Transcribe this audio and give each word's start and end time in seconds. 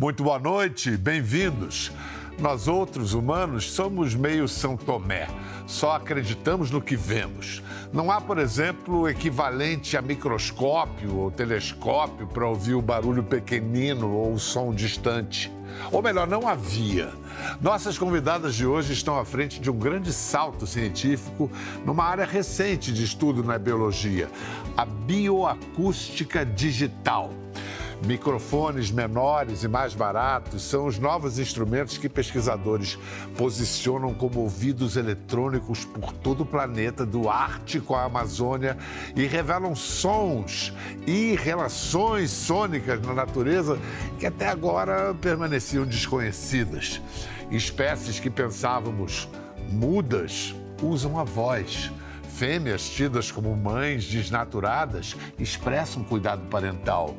Muito 0.00 0.22
boa 0.22 0.38
noite, 0.38 0.96
bem-vindos. 0.96 1.90
Nós 2.38 2.68
outros 2.68 3.14
humanos 3.14 3.68
somos 3.68 4.14
meio 4.14 4.46
São 4.46 4.76
Tomé, 4.76 5.26
só 5.66 5.96
acreditamos 5.96 6.70
no 6.70 6.80
que 6.80 6.94
vemos. 6.94 7.64
Não 7.92 8.08
há, 8.08 8.20
por 8.20 8.38
exemplo, 8.38 9.08
equivalente 9.08 9.96
a 9.96 10.00
microscópio 10.00 11.16
ou 11.16 11.32
telescópio 11.32 12.28
para 12.28 12.46
ouvir 12.46 12.74
o 12.74 12.80
barulho 12.80 13.24
pequenino 13.24 14.12
ou 14.12 14.34
o 14.34 14.38
som 14.38 14.72
distante. 14.72 15.52
Ou 15.90 16.00
melhor, 16.00 16.28
não 16.28 16.46
havia. 16.46 17.10
Nossas 17.60 17.98
convidadas 17.98 18.54
de 18.54 18.64
hoje 18.64 18.92
estão 18.92 19.18
à 19.18 19.24
frente 19.24 19.60
de 19.60 19.68
um 19.68 19.76
grande 19.76 20.12
salto 20.12 20.64
científico 20.64 21.50
numa 21.84 22.04
área 22.04 22.24
recente 22.24 22.92
de 22.92 23.02
estudo 23.02 23.42
na 23.42 23.58
biologia, 23.58 24.28
a 24.76 24.84
bioacústica 24.84 26.46
digital. 26.46 27.32
Microfones 28.06 28.90
menores 28.90 29.64
e 29.64 29.68
mais 29.68 29.92
baratos 29.92 30.62
são 30.62 30.86
os 30.86 30.98
novos 30.98 31.38
instrumentos 31.38 31.98
que 31.98 32.08
pesquisadores 32.08 32.96
posicionam 33.36 34.14
como 34.14 34.40
ouvidos 34.40 34.96
eletrônicos 34.96 35.84
por 35.84 36.12
todo 36.12 36.42
o 36.42 36.46
planeta, 36.46 37.04
do 37.04 37.28
Ártico 37.28 37.94
à 37.94 38.04
Amazônia, 38.04 38.78
e 39.16 39.26
revelam 39.26 39.74
sons 39.74 40.72
e 41.06 41.34
relações 41.34 42.30
sônicas 42.30 43.00
na 43.02 43.12
natureza 43.12 43.78
que 44.18 44.26
até 44.26 44.48
agora 44.48 45.12
permaneciam 45.14 45.84
desconhecidas. 45.84 47.00
Espécies 47.50 48.20
que 48.20 48.30
pensávamos 48.30 49.28
mudas 49.70 50.54
usam 50.82 51.18
a 51.18 51.24
voz. 51.24 51.90
Fêmeas 52.38 52.88
tidas 52.88 53.32
como 53.32 53.56
mães 53.56 54.06
desnaturadas 54.06 55.16
expressam 55.38 56.04
cuidado 56.04 56.42
parental 56.48 57.16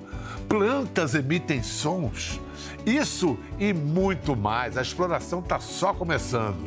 plantas 0.48 1.14
emitem 1.14 1.62
sons. 1.62 2.42
Isso 2.86 3.38
e 3.59 3.72
muito 3.72 4.36
mais. 4.36 4.78
A 4.78 4.81
exploração 4.81 5.40
está 5.40 5.59
só 5.59 5.94
começando. 5.94 6.58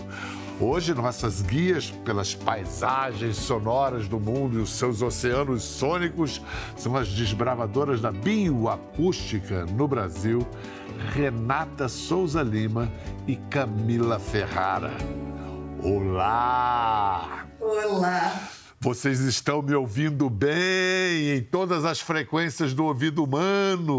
Hoje, 0.61 0.95
nossas 0.95 1.43
guias 1.43 1.91
pelas 2.05 2.35
paisagens 2.35 3.37
sonoras 3.37 4.07
do 4.07 4.21
mundo 4.21 4.59
e 4.59 4.63
os 4.63 4.71
seus 4.71 5.03
oceanos 5.03 5.65
sônicos 5.65 6.41
são 6.77 6.95
as 6.95 7.09
desbravadoras 7.09 8.01
da 8.01 8.13
bioacústica 8.13 9.67
no 9.67 9.89
Brasil, 9.89 10.47
Renata 11.13 11.89
Souza 11.89 12.43
Lima 12.43 12.89
e 13.27 13.35
Camila 13.35 14.21
Ferrara. 14.21 14.93
Olá! 15.83 17.42
Olá! 17.63 18.51
Vocês 18.81 19.21
estão 19.21 19.63
me 19.63 19.73
ouvindo 19.73 20.29
bem 20.29 21.37
em 21.37 21.45
todas 21.45 21.85
as 21.85 22.01
frequências 22.01 22.75
do 22.75 22.85
ouvido 22.85 23.23
humano. 23.23 23.99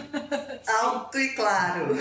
Alto 0.66 1.18
e 1.18 1.28
claro. 1.34 1.94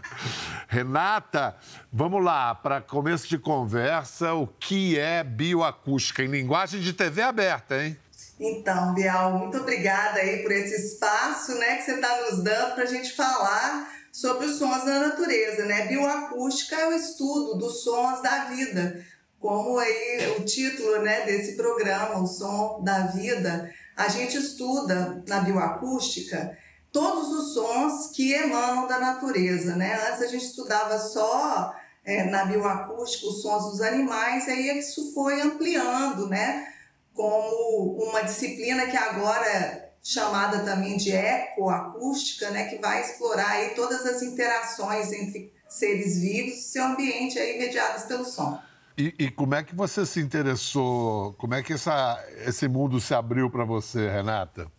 Renata, 0.66 1.54
vamos 1.92 2.24
lá, 2.24 2.54
para 2.54 2.80
começo 2.80 3.28
de 3.28 3.36
conversa, 3.36 4.32
o 4.32 4.46
que 4.46 4.98
é 4.98 5.22
bioacústica 5.22 6.22
em 6.22 6.28
linguagem 6.28 6.80
de 6.80 6.94
TV 6.94 7.20
aberta, 7.20 7.84
hein? 7.84 7.98
Então, 8.40 8.94
Bial, 8.94 9.38
muito 9.38 9.58
obrigada 9.58 10.18
aí 10.18 10.42
por 10.42 10.50
esse 10.50 10.94
espaço 10.94 11.58
né, 11.58 11.76
que 11.76 11.82
você 11.82 11.96
está 11.96 12.22
nos 12.22 12.42
dando 12.42 12.74
para 12.74 12.84
a 12.84 12.86
gente 12.86 13.12
falar 13.12 13.86
sobre 14.10 14.46
os 14.46 14.58
sons 14.58 14.82
da 14.86 15.08
natureza. 15.08 15.66
Né? 15.66 15.88
Bioacústica 15.88 16.74
é 16.74 16.88
o 16.88 16.92
estudo 16.92 17.58
dos 17.58 17.84
sons 17.84 18.22
da 18.22 18.46
vida 18.46 19.11
como 19.42 19.76
aí 19.76 20.36
o 20.38 20.44
título 20.44 21.02
né, 21.02 21.22
desse 21.22 21.56
programa, 21.56 22.20
O 22.20 22.26
Som 22.28 22.80
da 22.84 23.08
Vida, 23.08 23.68
a 23.96 24.08
gente 24.08 24.36
estuda 24.36 25.22
na 25.26 25.40
bioacústica 25.40 26.56
todos 26.92 27.28
os 27.28 27.54
sons 27.54 28.12
que 28.14 28.32
emanam 28.32 28.86
da 28.86 29.00
natureza. 29.00 29.74
Né? 29.74 29.98
Antes 30.08 30.22
a 30.22 30.28
gente 30.28 30.44
estudava 30.44 30.96
só 30.96 31.74
é, 32.04 32.22
na 32.24 32.44
bioacústica 32.44 33.26
os 33.26 33.42
sons 33.42 33.72
dos 33.72 33.80
animais, 33.80 34.46
aí 34.46 34.78
isso 34.78 35.12
foi 35.12 35.40
ampliando, 35.40 36.28
né? 36.28 36.68
como 37.12 37.98
uma 38.00 38.22
disciplina 38.22 38.86
que 38.86 38.96
agora 38.96 39.44
é 39.44 39.92
chamada 40.02 40.60
também 40.60 40.96
de 40.96 41.10
ecoacústica, 41.10 42.48
né? 42.50 42.68
que 42.68 42.76
vai 42.78 43.00
explorar 43.00 43.50
aí 43.50 43.70
todas 43.70 44.06
as 44.06 44.22
interações 44.22 45.12
entre 45.12 45.52
seres 45.68 46.20
vivos 46.20 46.54
e 46.54 46.62
seu 46.62 46.84
ambiente 46.84 47.40
aí 47.40 47.58
mediados 47.58 48.04
pelo 48.04 48.24
som. 48.24 48.56
E, 48.96 49.14
e, 49.18 49.30
como 49.30 49.54
é 49.54 49.62
que 49.62 49.74
você 49.74 50.04
se 50.04 50.20
interessou? 50.20 51.32
Como 51.34 51.54
é 51.54 51.62
que 51.62 51.72
essa, 51.72 52.22
esse 52.46 52.68
mundo 52.68 53.00
se 53.00 53.14
abriu 53.14 53.48
para 53.50 53.64
você, 53.64 54.08
Renata? 54.08 54.70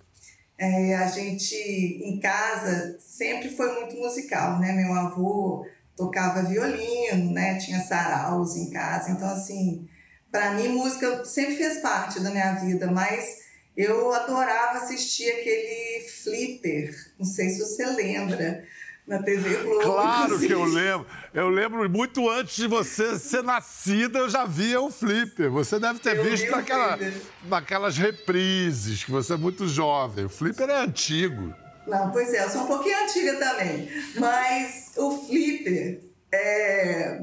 É, 0.57 0.95
a 0.95 1.07
gente 1.07 1.55
em 1.55 2.19
casa 2.19 2.97
sempre 2.99 3.49
foi 3.49 3.73
muito 3.73 3.95
musical, 3.97 4.59
né? 4.59 4.71
Meu 4.71 4.93
avô 4.93 5.65
tocava 5.95 6.43
violino, 6.43 7.31
né? 7.31 7.57
Tinha 7.57 7.79
saraus 7.79 8.55
em 8.55 8.69
casa, 8.69 9.11
então 9.11 9.29
assim, 9.29 9.87
para 10.31 10.53
mim 10.53 10.69
música 10.69 11.25
sempre 11.25 11.55
fez 11.55 11.81
parte 11.81 12.19
da 12.19 12.29
minha 12.29 12.53
vida, 12.53 12.89
mas 12.91 13.43
eu 13.75 14.13
adorava 14.13 14.77
assistir 14.77 15.29
aquele 15.29 16.07
flipper, 16.07 16.95
não 17.17 17.25
sei 17.25 17.49
se 17.49 17.59
você 17.59 17.85
lembra 17.87 18.63
na 19.07 19.21
TV 19.21 19.63
Globo. 19.63 19.81
Claro 19.81 20.39
que 20.39 20.51
eu 20.51 20.63
lembro. 20.63 21.07
Eu 21.33 21.49
lembro 21.49 21.89
muito 21.89 22.29
antes 22.29 22.55
de 22.55 22.67
você 22.67 23.17
ser 23.19 23.43
nascida, 23.43 24.19
eu 24.19 24.29
já 24.29 24.45
via 24.45 24.79
o 24.79 24.89
Flipper. 24.89 25.51
Você 25.51 25.79
deve 25.79 25.99
ter 25.99 26.17
eu 26.17 26.23
visto 26.23 26.49
naquela, 26.49 26.97
naquelas 27.45 27.97
reprises, 27.97 29.03
que 29.03 29.11
você 29.11 29.33
é 29.33 29.37
muito 29.37 29.67
jovem. 29.67 30.25
O 30.25 30.29
Flipper 30.29 30.69
é 30.69 30.77
antigo. 30.77 31.53
Não, 31.85 32.11
pois 32.11 32.33
é, 32.33 32.45
eu 32.45 32.49
sou 32.49 32.63
um 32.63 32.67
pouquinho 32.67 33.03
antiga 33.03 33.35
também. 33.37 33.89
Mas 34.17 34.93
o 34.95 35.25
Flipper, 35.25 36.01
é... 36.31 37.21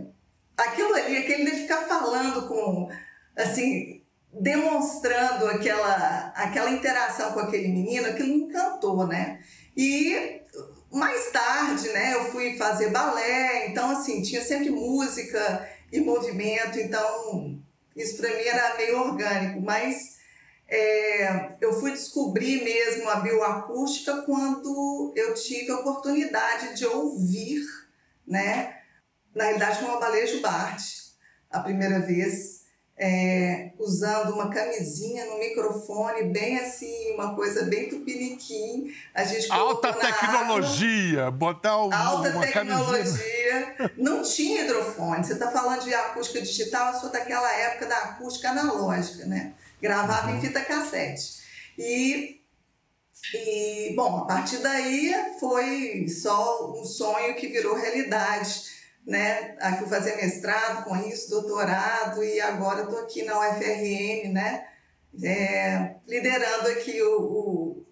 aquilo 0.56 0.94
ali, 0.94 1.16
aquele 1.16 1.50
de 1.50 1.56
ficar 1.62 1.86
falando 1.86 2.46
com, 2.46 2.90
assim, 3.36 4.02
demonstrando 4.32 5.46
aquela, 5.46 6.32
aquela 6.36 6.70
interação 6.70 7.32
com 7.32 7.40
aquele 7.40 7.68
menino, 7.68 8.06
aquilo 8.06 8.28
me 8.28 8.44
encantou, 8.44 9.06
né? 9.06 9.40
E 9.74 10.39
mais 10.90 11.30
tarde, 11.30 11.88
né, 11.90 12.14
eu 12.14 12.24
fui 12.30 12.56
fazer 12.56 12.90
balé, 12.90 13.68
então 13.68 13.90
assim, 13.90 14.22
tinha 14.22 14.42
sempre 14.42 14.70
música 14.70 15.68
e 15.92 16.00
movimento, 16.00 16.78
então 16.78 17.58
isso 17.94 18.16
para 18.16 18.30
mim 18.30 18.42
era 18.42 18.76
meio 18.76 19.00
orgânico, 19.00 19.60
mas 19.60 20.18
é, 20.68 21.56
eu 21.60 21.78
fui 21.78 21.92
descobrir 21.92 22.64
mesmo 22.64 23.08
a 23.08 23.16
bioacústica 23.16 24.22
quando 24.22 25.12
eu 25.16 25.34
tive 25.34 25.70
a 25.70 25.78
oportunidade 25.78 26.76
de 26.76 26.86
ouvir, 26.86 27.64
né, 28.26 28.76
na 29.34 29.44
realidade 29.44 29.78
foi 29.78 29.88
uma 29.88 30.00
balejo 30.00 30.40
Bart, 30.40 30.82
a 31.50 31.60
primeira 31.60 32.00
vez 32.00 32.59
é, 33.02 33.70
usando 33.78 34.34
uma 34.34 34.50
camisinha 34.50 35.24
no 35.24 35.38
microfone, 35.38 36.24
bem 36.24 36.58
assim, 36.58 37.14
uma 37.14 37.34
coisa 37.34 37.64
bem 37.64 37.88
tupiniquim. 37.88 38.94
A 39.14 39.24
gente 39.24 39.50
Alta 39.50 39.90
tecnologia, 39.94 41.20
água, 41.22 41.30
botar 41.30 41.82
um, 41.82 41.94
Alta 41.94 42.28
uma 42.28 42.42
tecnologia. 42.42 43.74
Camisinha. 43.78 43.92
Não 43.96 44.22
tinha 44.22 44.64
hidrofone. 44.64 45.24
Você 45.24 45.32
está 45.32 45.50
falando 45.50 45.82
de 45.82 45.94
acústica 45.94 46.42
digital, 46.42 46.92
eu 46.92 47.00
sou 47.00 47.10
daquela 47.10 47.50
época 47.50 47.86
da 47.86 47.96
acústica 47.96 48.50
analógica, 48.50 49.24
né? 49.24 49.54
Gravava 49.80 50.28
uhum. 50.28 50.36
em 50.36 50.40
fita 50.42 50.60
cassete. 50.60 51.40
E 51.78 52.38
e, 53.34 53.92
bom, 53.94 54.18
a 54.18 54.24
partir 54.24 54.58
daí 54.58 55.14
foi 55.38 56.08
só 56.08 56.72
um 56.72 56.84
sonho 56.84 57.34
que 57.36 57.48
virou 57.48 57.76
realidade 57.76 58.79
né? 59.06 59.56
Aí 59.60 59.78
fui 59.78 59.88
fazer 59.88 60.16
mestrado 60.16 60.84
com 60.84 60.96
isso, 60.96 61.30
doutorado 61.30 62.22
e 62.22 62.40
agora 62.40 62.82
estou 62.82 63.00
aqui 63.00 63.24
na 63.24 63.38
UFRN, 63.38 64.32
né? 64.32 64.66
É, 65.22 65.96
liderando 66.06 66.68
aqui 66.68 67.02
o, 67.02 67.86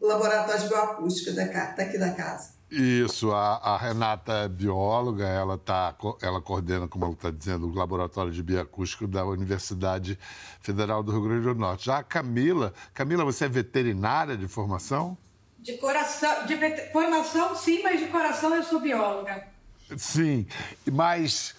o, 0.00 0.06
laboratório 0.06 0.62
de 0.62 0.68
bioacústica 0.68 1.32
daqui 1.32 1.98
da 1.98 2.10
casa. 2.12 2.54
Isso, 2.70 3.30
a, 3.32 3.56
a, 3.56 3.76
Renata 3.76 4.32
é 4.32 4.48
bióloga, 4.48 5.28
ela, 5.28 5.58
tá, 5.58 5.94
ela 6.22 6.40
coordena, 6.40 6.88
como 6.88 7.04
ela 7.04 7.12
está 7.12 7.30
dizendo, 7.30 7.66
o 7.68 7.74
Laboratório 7.74 8.32
de 8.32 8.42
Bioacústico 8.42 9.06
da 9.06 9.26
Universidade 9.26 10.18
Federal 10.62 11.02
do 11.02 11.12
Rio 11.12 11.22
Grande 11.24 11.44
do 11.44 11.54
Norte. 11.54 11.84
Já 11.84 11.98
a 11.98 12.02
Camila, 12.02 12.72
Camila, 12.94 13.26
você 13.26 13.44
é 13.44 13.48
veterinária 13.48 14.38
de 14.38 14.48
formação? 14.48 15.18
De 15.58 15.74
coração, 15.74 16.46
de 16.46 16.56
formação 16.90 17.54
sim, 17.54 17.82
mas 17.82 18.00
de 18.00 18.06
coração 18.06 18.54
eu 18.56 18.62
sou 18.62 18.80
bióloga. 18.80 19.51
Sim, 19.96 20.46
mas 20.90 21.54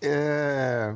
é, 0.00 0.94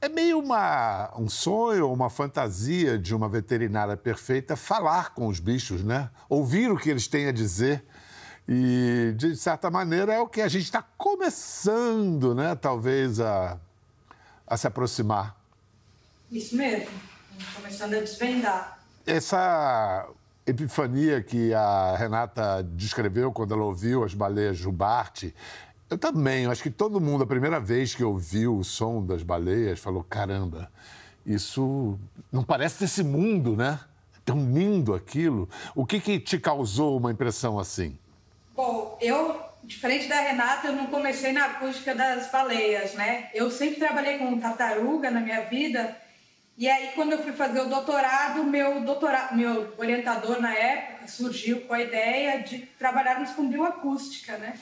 é 0.00 0.08
meio 0.08 0.38
uma, 0.38 1.10
um 1.16 1.28
sonho, 1.28 1.90
uma 1.92 2.10
fantasia 2.10 2.98
de 2.98 3.14
uma 3.14 3.28
veterinária 3.28 3.96
perfeita 3.96 4.56
falar 4.56 5.14
com 5.14 5.26
os 5.26 5.40
bichos, 5.40 5.82
né? 5.82 6.10
Ouvir 6.28 6.70
o 6.70 6.76
que 6.76 6.90
eles 6.90 7.08
têm 7.08 7.26
a 7.26 7.32
dizer. 7.32 7.84
E, 8.46 9.14
de 9.16 9.34
certa 9.36 9.70
maneira, 9.70 10.12
é 10.12 10.20
o 10.20 10.28
que 10.28 10.42
a 10.42 10.48
gente 10.48 10.64
está 10.64 10.82
começando, 10.82 12.34
né? 12.34 12.54
Talvez 12.54 13.18
a, 13.18 13.58
a 14.46 14.56
se 14.56 14.66
aproximar. 14.66 15.34
Isso 16.30 16.54
mesmo. 16.56 16.90
Começando 17.56 17.94
a 17.94 18.00
desvendar. 18.00 18.78
Essa 19.06 20.06
epifania 20.46 21.22
que 21.22 21.54
a 21.54 21.96
Renata 21.96 22.62
descreveu 22.62 23.32
quando 23.32 23.54
ela 23.54 23.64
ouviu 23.64 24.04
as 24.04 24.12
baleias 24.12 24.56
jubarte, 24.56 25.34
eu 25.94 25.98
também, 25.98 26.44
eu 26.44 26.50
acho 26.50 26.62
que 26.62 26.70
todo 26.70 27.00
mundo, 27.00 27.22
a 27.22 27.26
primeira 27.26 27.60
vez 27.60 27.94
que 27.94 28.02
ouviu 28.02 28.56
o 28.56 28.64
som 28.64 29.04
das 29.04 29.22
baleias, 29.22 29.78
falou: 29.78 30.02
caramba, 30.02 30.70
isso 31.24 31.96
não 32.32 32.42
parece 32.42 32.80
desse 32.80 33.04
mundo, 33.04 33.56
né? 33.56 33.78
É 34.16 34.18
tão 34.24 34.52
lindo 34.52 34.92
aquilo. 34.92 35.48
O 35.72 35.86
que, 35.86 36.00
que 36.00 36.18
te 36.18 36.36
causou 36.38 36.98
uma 36.98 37.12
impressão 37.12 37.60
assim? 37.60 37.96
Bom, 38.56 38.98
eu, 39.00 39.40
diferente 39.62 40.08
da 40.08 40.20
Renata, 40.20 40.66
eu 40.66 40.72
não 40.72 40.88
comecei 40.88 41.32
na 41.32 41.44
acústica 41.44 41.94
das 41.94 42.28
baleias, 42.30 42.94
né? 42.94 43.30
Eu 43.32 43.48
sempre 43.48 43.76
trabalhei 43.76 44.18
com 44.18 44.38
tartaruga 44.40 45.12
na 45.12 45.20
minha 45.20 45.42
vida. 45.42 45.96
E 46.58 46.68
aí, 46.68 46.90
quando 46.96 47.12
eu 47.12 47.22
fui 47.22 47.32
fazer 47.32 47.60
o 47.60 47.68
doutorado, 47.68 48.42
meu, 48.42 48.80
doutorado, 48.80 49.36
meu 49.36 49.72
orientador 49.76 50.40
na 50.40 50.54
época 50.54 51.06
surgiu 51.06 51.60
com 51.62 51.74
a 51.74 51.82
ideia 51.82 52.42
de 52.42 52.58
trabalharmos 52.78 53.30
com 53.30 53.48
bioacústica, 53.48 54.36
né? 54.38 54.58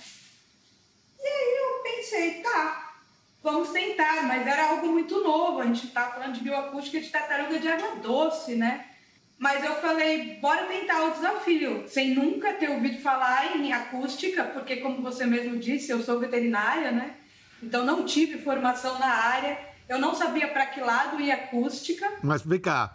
E 1.22 1.26
aí 1.26 1.56
eu 1.56 1.82
pensei, 1.82 2.42
tá, 2.42 2.94
vamos 3.42 3.70
tentar, 3.70 4.24
mas 4.24 4.46
era 4.46 4.70
algo 4.70 4.88
muito 4.88 5.22
novo. 5.22 5.60
A 5.60 5.66
gente 5.66 5.86
estava 5.86 6.14
falando 6.14 6.34
de 6.34 6.40
bioacústica 6.40 7.00
de 7.00 7.08
tartaruga 7.08 7.58
de 7.58 7.68
água 7.68 7.96
doce, 7.96 8.56
né? 8.56 8.86
Mas 9.38 9.64
eu 9.64 9.74
falei, 9.76 10.38
bora 10.40 10.66
tentar 10.66 11.02
o 11.04 11.10
desafio, 11.10 11.84
sem 11.88 12.14
nunca 12.14 12.52
ter 12.52 12.70
ouvido 12.70 13.02
falar 13.02 13.56
em 13.56 13.72
acústica, 13.72 14.44
porque 14.44 14.76
como 14.76 15.02
você 15.02 15.26
mesmo 15.26 15.58
disse, 15.58 15.90
eu 15.90 16.00
sou 16.00 16.20
veterinária, 16.20 16.92
né? 16.92 17.16
Então 17.60 17.84
não 17.84 18.04
tive 18.04 18.38
formação 18.38 18.98
na 19.00 19.08
área, 19.08 19.58
eu 19.88 19.98
não 19.98 20.14
sabia 20.14 20.46
para 20.46 20.66
que 20.66 20.80
lado 20.80 21.20
ia 21.20 21.34
acústica. 21.34 22.08
Mas 22.22 22.42
vem 22.42 22.60
cá, 22.60 22.94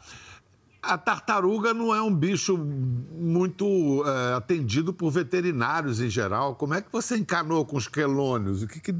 a 0.82 0.98
tartaruga 0.98 1.74
não 1.74 1.94
é 1.94 2.02
um 2.02 2.14
bicho 2.14 2.58
muito 2.58 4.04
é, 4.06 4.36
atendido 4.36 4.94
por 4.94 5.10
veterinários 5.10 6.00
em 6.00 6.10
geral. 6.10 6.56
Como 6.56 6.74
é 6.74 6.82
que 6.82 6.92
você 6.92 7.18
encanou 7.18 7.66
com 7.66 7.78
os 7.78 7.88
quelônios? 7.88 8.66
Que, 8.66 8.80
que, 8.80 8.94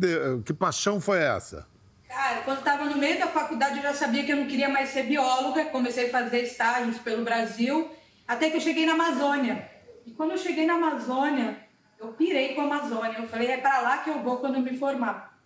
que 0.46 0.54
paixão 0.54 1.00
foi 1.00 1.20
essa? 1.20 1.68
Cara, 2.08 2.42
quando 2.42 2.60
estava 2.60 2.86
no 2.86 2.98
meio 2.98 3.20
da 3.20 3.28
faculdade 3.28 3.78
eu 3.78 3.84
já 3.84 3.94
sabia 3.94 4.26
que 4.26 4.32
eu 4.32 4.38
não 4.38 4.48
queria 4.48 4.70
mais 4.70 4.90
ser 4.90 5.04
bióloga. 5.04 5.66
Comecei 5.66 6.08
a 6.08 6.12
fazer 6.12 6.44
estágios 6.44 6.98
pelo 6.98 7.24
Brasil, 7.24 7.90
até 8.28 8.50
que 8.50 8.58
eu 8.58 8.62
cheguei 8.62 8.86
na 8.86 8.94
Amazônia. 8.94 9.70
E 10.06 10.12
quando 10.12 10.32
eu 10.32 10.38
cheguei 10.38 10.66
na 10.66 10.76
Amazônia, 10.76 11.58
eu 12.00 12.08
pirei 12.10 12.56
com 12.56 12.62
a 12.62 12.64
Amazônia. 12.64 13.20
Eu 13.20 13.28
falei, 13.28 13.48
é 13.48 13.58
para 13.58 13.82
lá 13.82 13.98
que 14.00 14.10
eu 14.10 14.22
vou 14.24 14.38
quando 14.38 14.56
eu 14.56 14.62
me 14.62 14.78
formar. 14.78 15.38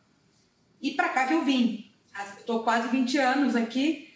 E 0.81 0.91
para 0.91 1.09
cá 1.09 1.27
que 1.27 1.33
eu 1.33 1.43
vim. 1.43 1.91
Estou 2.37 2.63
quase 2.63 2.89
20 2.89 3.17
anos 3.17 3.55
aqui 3.55 4.10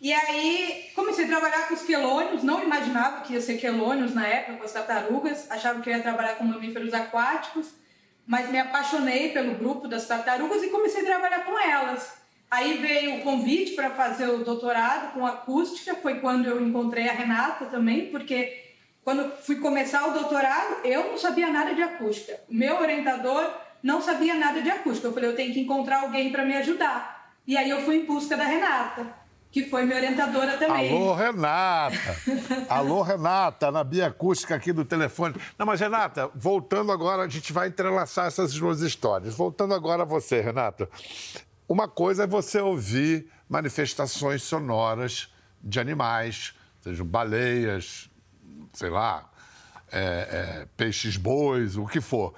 e 0.00 0.12
aí 0.12 0.90
comecei 0.94 1.24
a 1.24 1.28
trabalhar 1.28 1.66
com 1.66 1.74
os 1.74 1.82
quelônios, 1.82 2.44
não 2.44 2.62
imaginava 2.62 3.22
que 3.22 3.32
ia 3.32 3.40
ser 3.40 3.58
quelônios 3.58 4.14
na 4.14 4.26
época, 4.26 4.58
com 4.58 4.64
as 4.64 4.72
tartarugas, 4.72 5.50
achava 5.50 5.80
que 5.80 5.90
ia 5.90 6.00
trabalhar 6.00 6.36
com 6.36 6.44
mamíferos 6.44 6.94
aquáticos, 6.94 7.74
mas 8.24 8.48
me 8.48 8.60
apaixonei 8.60 9.30
pelo 9.30 9.54
grupo 9.54 9.88
das 9.88 10.06
tartarugas 10.06 10.62
e 10.62 10.68
comecei 10.68 11.02
a 11.02 11.06
trabalhar 11.06 11.44
com 11.44 11.58
elas. 11.58 12.16
Aí 12.50 12.78
veio 12.78 13.16
o 13.16 13.20
convite 13.22 13.72
para 13.72 13.90
fazer 13.90 14.28
o 14.28 14.44
doutorado 14.44 15.14
com 15.14 15.26
acústica, 15.26 15.96
foi 15.96 16.20
quando 16.20 16.46
eu 16.46 16.64
encontrei 16.64 17.08
a 17.08 17.12
Renata 17.12 17.66
também, 17.66 18.10
porque 18.10 18.66
quando 19.02 19.30
fui 19.42 19.56
começar 19.56 20.06
o 20.06 20.12
doutorado, 20.12 20.84
eu 20.84 21.10
não 21.10 21.18
sabia 21.18 21.50
nada 21.50 21.74
de 21.74 21.82
acústica. 21.82 22.40
Meu 22.48 22.80
orientador 22.80 23.52
não 23.82 24.00
sabia 24.00 24.34
nada 24.34 24.62
de 24.62 24.70
acústica. 24.70 25.08
Eu 25.08 25.12
falei, 25.12 25.30
eu 25.30 25.36
tenho 25.36 25.52
que 25.52 25.60
encontrar 25.60 26.02
alguém 26.02 26.30
para 26.30 26.44
me 26.44 26.54
ajudar. 26.56 27.34
E 27.46 27.56
aí 27.56 27.68
eu 27.68 27.80
fui 27.82 27.96
em 27.96 28.04
busca 28.04 28.36
da 28.36 28.44
Renata 28.44 29.17
que 29.50 29.64
foi 29.64 29.84
minha 29.84 29.96
orientadora 29.96 30.56
também. 30.58 30.90
Alô, 30.90 31.14
Renata! 31.14 32.16
Alô, 32.68 33.02
Renata, 33.02 33.70
na 33.70 33.82
Bia 33.82 34.08
Acústica 34.08 34.54
aqui 34.54 34.72
do 34.72 34.84
telefone. 34.84 35.34
Não, 35.58 35.64
mas, 35.64 35.80
Renata, 35.80 36.30
voltando 36.34 36.92
agora, 36.92 37.22
a 37.22 37.28
gente 37.28 37.52
vai 37.52 37.68
entrelaçar 37.68 38.26
essas 38.26 38.52
duas 38.54 38.80
histórias. 38.80 39.34
Voltando 39.34 39.74
agora 39.74 40.02
a 40.02 40.06
você, 40.06 40.40
Renata. 40.40 40.88
Uma 41.68 41.88
coisa 41.88 42.24
é 42.24 42.26
você 42.26 42.60
ouvir 42.60 43.30
manifestações 43.48 44.42
sonoras 44.42 45.32
de 45.62 45.80
animais, 45.80 46.54
sejam 46.80 47.06
baleias, 47.06 48.08
sei 48.72 48.90
lá, 48.90 49.28
é, 49.90 50.00
é, 50.00 50.66
peixes 50.76 51.16
bois, 51.16 51.76
o 51.76 51.86
que 51.86 52.00
for. 52.00 52.34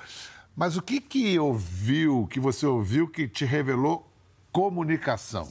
Mas 0.56 0.76
o 0.76 0.82
que 0.82 1.00
que 1.00 1.38
ouviu, 1.38 2.26
que 2.30 2.38
você 2.38 2.66
ouviu 2.66 3.08
que 3.08 3.28
te 3.28 3.44
revelou 3.44 4.10
comunicação? 4.52 5.50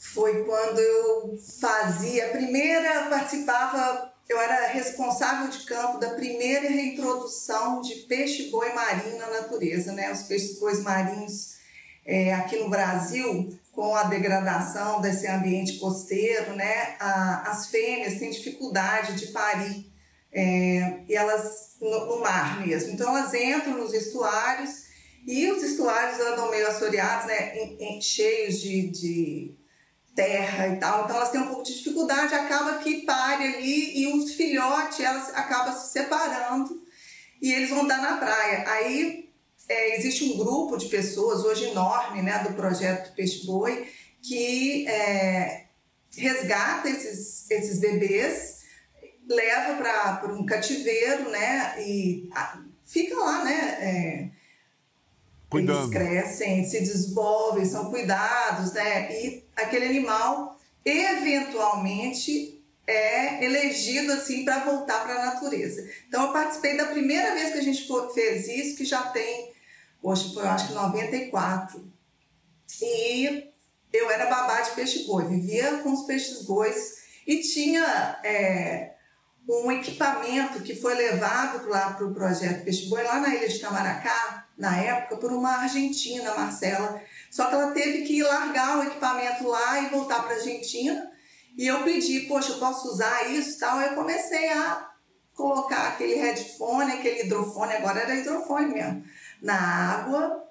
Foi 0.00 0.44
quando 0.44 0.78
eu 0.78 1.38
fazia, 1.60 2.26
a 2.26 2.30
primeira, 2.30 3.10
participava, 3.10 4.10
eu 4.26 4.40
era 4.40 4.68
responsável 4.68 5.48
de 5.48 5.66
campo 5.66 5.98
da 5.98 6.14
primeira 6.14 6.70
reintrodução 6.70 7.82
de 7.82 7.94
peixe-boi 8.08 8.72
marinho 8.72 9.18
na 9.18 9.28
natureza, 9.28 9.92
né? 9.92 10.10
Os 10.10 10.22
peixes-bois 10.22 10.82
marinhos 10.82 11.58
é, 12.06 12.32
aqui 12.32 12.56
no 12.56 12.70
Brasil, 12.70 13.54
com 13.72 13.94
a 13.94 14.04
degradação 14.04 15.02
desse 15.02 15.26
ambiente 15.26 15.78
costeiro, 15.78 16.56
né? 16.56 16.96
A, 16.98 17.50
as 17.50 17.66
fêmeas 17.66 18.18
têm 18.18 18.30
dificuldade 18.30 19.16
de 19.16 19.26
parir, 19.26 19.92
é, 20.32 21.02
e 21.06 21.14
elas 21.14 21.76
no, 21.78 22.06
no 22.06 22.20
mar 22.20 22.66
mesmo. 22.66 22.92
Então 22.92 23.14
elas 23.14 23.34
entram 23.34 23.76
nos 23.76 23.92
estuários 23.92 24.88
e 25.26 25.50
os 25.50 25.62
estuários 25.62 26.18
andam 26.20 26.50
meio 26.50 26.66
assoreados, 26.68 27.26
né? 27.26 27.54
Em, 27.54 27.98
em, 27.98 28.00
cheios 28.00 28.60
de, 28.60 28.88
de 28.88 29.59
terra 30.14 30.68
e 30.68 30.76
tal. 30.76 31.04
Então 31.04 31.16
elas 31.16 31.30
têm 31.30 31.40
um 31.40 31.48
pouco 31.48 31.62
de 31.62 31.76
dificuldade, 31.76 32.34
acaba 32.34 32.78
que 32.78 33.02
pare 33.02 33.44
ali 33.44 34.00
e 34.00 34.12
os 34.12 34.34
filhotes 34.34 35.00
elas 35.00 35.34
acabam 35.34 35.74
se 35.74 35.92
separando 35.92 36.82
e 37.40 37.52
eles 37.52 37.70
vão 37.70 37.86
dar 37.86 38.02
na 38.02 38.16
praia. 38.16 38.64
Aí 38.68 39.30
é, 39.68 39.96
existe 39.96 40.24
um 40.24 40.36
grupo 40.36 40.76
de 40.76 40.86
pessoas, 40.86 41.44
hoje 41.44 41.66
enorme, 41.66 42.22
né, 42.22 42.42
do 42.42 42.54
projeto 42.54 43.14
Peixe 43.14 43.46
Boi, 43.46 43.88
que 44.20 44.86
é, 44.88 45.66
resgata 46.16 46.90
esses, 46.90 47.48
esses 47.48 47.78
bebês, 47.78 48.64
leva 49.28 49.76
para 49.76 50.34
um 50.34 50.44
cativeiro, 50.44 51.30
né, 51.30 51.76
e 51.78 52.28
fica 52.84 53.16
lá, 53.16 53.44
né, 53.44 53.78
é, 53.80 54.39
Eles 55.52 55.90
crescem, 55.90 56.64
se 56.64 56.80
desenvolvem, 56.80 57.64
são 57.64 57.90
cuidados, 57.90 58.72
né? 58.72 59.12
E 59.12 59.44
aquele 59.56 59.86
animal 59.86 60.58
eventualmente 60.84 62.62
é 62.86 63.44
elegido 63.44 64.12
assim 64.12 64.44
para 64.44 64.64
voltar 64.64 65.02
para 65.02 65.14
a 65.14 65.26
natureza. 65.26 65.88
Então 66.08 66.26
eu 66.26 66.32
participei 66.32 66.76
da 66.76 66.86
primeira 66.86 67.34
vez 67.34 67.52
que 67.52 67.58
a 67.58 67.62
gente 67.62 67.86
fez 68.14 68.48
isso, 68.48 68.76
que 68.76 68.84
já 68.84 69.02
tem, 69.10 69.52
hoje 70.02 70.32
foi 70.34 70.42
eu 70.42 70.48
acho 70.48 70.68
que 70.68 70.74
94. 70.74 71.84
E 72.82 73.50
eu 73.92 74.10
era 74.10 74.30
babá 74.30 74.60
de 74.60 74.70
peixe-boi, 74.70 75.26
vivia 75.26 75.78
com 75.78 75.92
os 75.92 76.06
peixes-bois 76.06 77.00
e 77.26 77.40
tinha 77.40 78.20
é, 78.24 78.92
um 79.48 79.70
equipamento 79.72 80.62
que 80.62 80.74
foi 80.76 80.94
levado 80.94 81.68
lá 81.68 81.92
para 81.92 82.06
o 82.06 82.14
projeto 82.14 82.64
Peixe-Boi, 82.64 83.02
lá 83.02 83.20
na 83.20 83.34
ilha 83.34 83.48
de 83.48 83.58
Tamaracá, 83.58 84.46
na 84.56 84.76
época, 84.76 85.16
por 85.16 85.32
uma 85.32 85.62
argentina, 85.62 86.34
Marcela. 86.34 87.00
Só 87.30 87.46
que 87.46 87.54
ela 87.54 87.72
teve 87.72 88.02
que 88.02 88.22
largar 88.22 88.78
o 88.78 88.82
equipamento 88.84 89.46
lá 89.46 89.80
e 89.80 89.88
voltar 89.88 90.22
para 90.22 90.34
a 90.34 90.36
Argentina. 90.36 91.10
E 91.56 91.66
eu 91.66 91.82
pedi, 91.82 92.20
poxa, 92.20 92.52
eu 92.52 92.58
posso 92.58 92.88
usar 92.88 93.30
isso 93.30 93.58
tal. 93.58 93.80
Eu 93.80 93.94
comecei 93.94 94.50
a 94.50 94.90
colocar 95.34 95.88
aquele 95.88 96.14
headphone, 96.14 96.92
aquele 96.92 97.22
hidrofone, 97.22 97.72
agora 97.72 98.00
era 98.00 98.14
hidrofone 98.14 98.74
mesmo, 98.74 99.04
na 99.40 99.54
água 99.54 100.44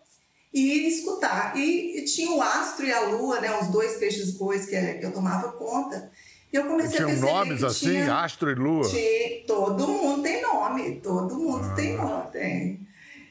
e 0.51 0.87
escutar. 0.87 1.55
E, 1.55 1.99
e 1.99 2.05
tinha 2.05 2.31
o 2.31 2.41
astro 2.41 2.85
e 2.85 2.91
a 2.91 3.01
lua, 3.01 3.39
né, 3.39 3.55
os 3.59 3.67
dois 3.67 3.97
peixes 3.97 4.31
bois 4.31 4.65
que 4.65 4.75
eu 4.75 5.13
tomava 5.13 5.51
conta. 5.53 6.11
E 6.51 6.57
eu 6.57 6.65
comecei 6.65 6.97
Tinham 6.97 7.09
a 7.09 7.11
perceber 7.11 7.31
nomes 7.31 7.63
assim, 7.63 7.91
tinha, 7.91 8.23
astro 8.23 8.51
e 8.51 8.55
lua? 8.55 8.89
Tinha, 8.89 9.43
todo 9.45 9.87
mundo 9.87 10.23
tem 10.23 10.41
nome, 10.41 10.95
todo 10.95 11.37
mundo 11.37 11.65
ah. 11.65 11.75
tem 11.75 11.95
nome, 11.95 12.31
tem. 12.31 12.87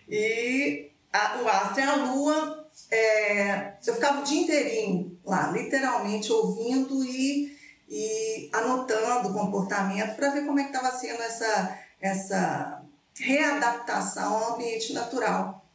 E 0.09 0.91
a, 1.13 1.43
o 1.43 1.49
astro 1.49 1.81
e 1.81 1.83
a 1.83 1.97
lua, 1.97 2.69
é, 2.91 3.73
eu 3.85 3.95
ficava 3.95 4.21
o 4.21 4.25
dia 4.25 4.43
inteirinho 4.43 5.19
lá, 5.25 5.51
literalmente 5.51 6.33
ouvindo 6.33 7.05
e, 7.05 7.57
e 7.89 8.51
anotando 8.53 9.31
o 9.31 9.33
comportamento 9.33 10.15
para 10.15 10.31
ver 10.31 10.47
como 10.47 10.61
é 10.61 10.65
que 10.65 10.77
estava 10.77 10.97
sendo 10.97 11.21
essa, 11.21 11.79
essa 12.01 12.83
readaptação 13.19 14.37
ao 14.37 14.55
ambiente 14.55 14.93
natural. 14.93 15.67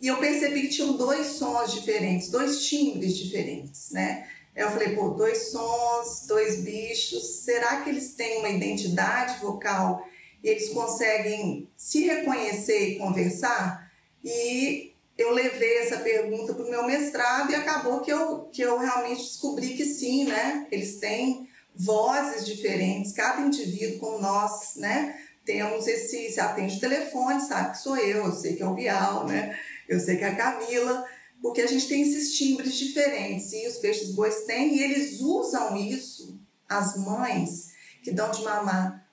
E 0.00 0.08
eu 0.08 0.16
percebi 0.16 0.62
que 0.62 0.68
tinham 0.68 0.96
dois 0.96 1.26
sons 1.28 1.72
diferentes, 1.72 2.28
dois 2.28 2.66
timbres 2.66 3.16
diferentes, 3.16 3.92
né? 3.92 4.26
Eu 4.54 4.70
falei, 4.70 4.94
pô, 4.94 5.10
dois 5.10 5.50
sons, 5.50 6.26
dois 6.26 6.60
bichos, 6.60 7.42
será 7.42 7.80
que 7.80 7.90
eles 7.90 8.14
têm 8.14 8.38
uma 8.38 8.50
identidade 8.50 9.40
vocal 9.40 10.06
e 10.44 10.48
eles 10.48 10.68
conseguem 10.68 11.70
se 11.76 12.04
reconhecer 12.04 12.90
e 12.90 12.98
conversar? 12.98 13.90
E 14.22 14.92
eu 15.16 15.32
levei 15.32 15.78
essa 15.78 15.98
pergunta 15.98 16.54
para 16.54 16.64
o 16.64 16.70
meu 16.70 16.86
mestrado 16.86 17.50
e 17.50 17.54
acabou 17.54 18.00
que 18.00 18.12
eu, 18.12 18.40
que 18.52 18.62
eu 18.62 18.78
realmente 18.78 19.22
descobri 19.22 19.74
que 19.74 19.84
sim, 19.84 20.24
né? 20.24 20.66
Eles 20.70 20.98
têm 20.98 21.48
vozes 21.74 22.44
diferentes, 22.44 23.12
cada 23.12 23.40
indivíduo 23.40 23.98
como 23.98 24.18
nós, 24.18 24.76
né? 24.76 25.18
Temos 25.44 25.86
esse, 25.86 26.30
se 26.30 26.40
atende 26.40 26.76
o 26.76 26.80
telefone, 26.80 27.40
sabe 27.40 27.72
que 27.72 27.78
sou 27.78 27.96
eu, 27.96 28.26
eu 28.26 28.32
sei 28.32 28.54
que 28.54 28.62
é 28.62 28.66
o 28.66 28.74
Bial, 28.74 29.26
né? 29.26 29.58
Eu 29.88 29.98
sei 29.98 30.16
que 30.16 30.24
é 30.24 30.28
a 30.28 30.36
Camila, 30.36 31.04
porque 31.42 31.60
a 31.60 31.66
gente 31.66 31.88
tem 31.88 32.02
esses 32.02 32.36
timbres 32.36 32.74
diferentes 32.74 33.52
e 33.52 33.66
os 33.66 33.78
peixes 33.78 34.14
bois 34.14 34.44
têm, 34.44 34.76
e 34.76 34.82
eles 34.82 35.20
usam 35.20 35.76
isso, 35.76 36.40
as 36.68 36.96
mães 36.96 37.72
que 38.02 38.12
dão 38.12 38.30
de 38.30 38.42
mamar 38.42 39.06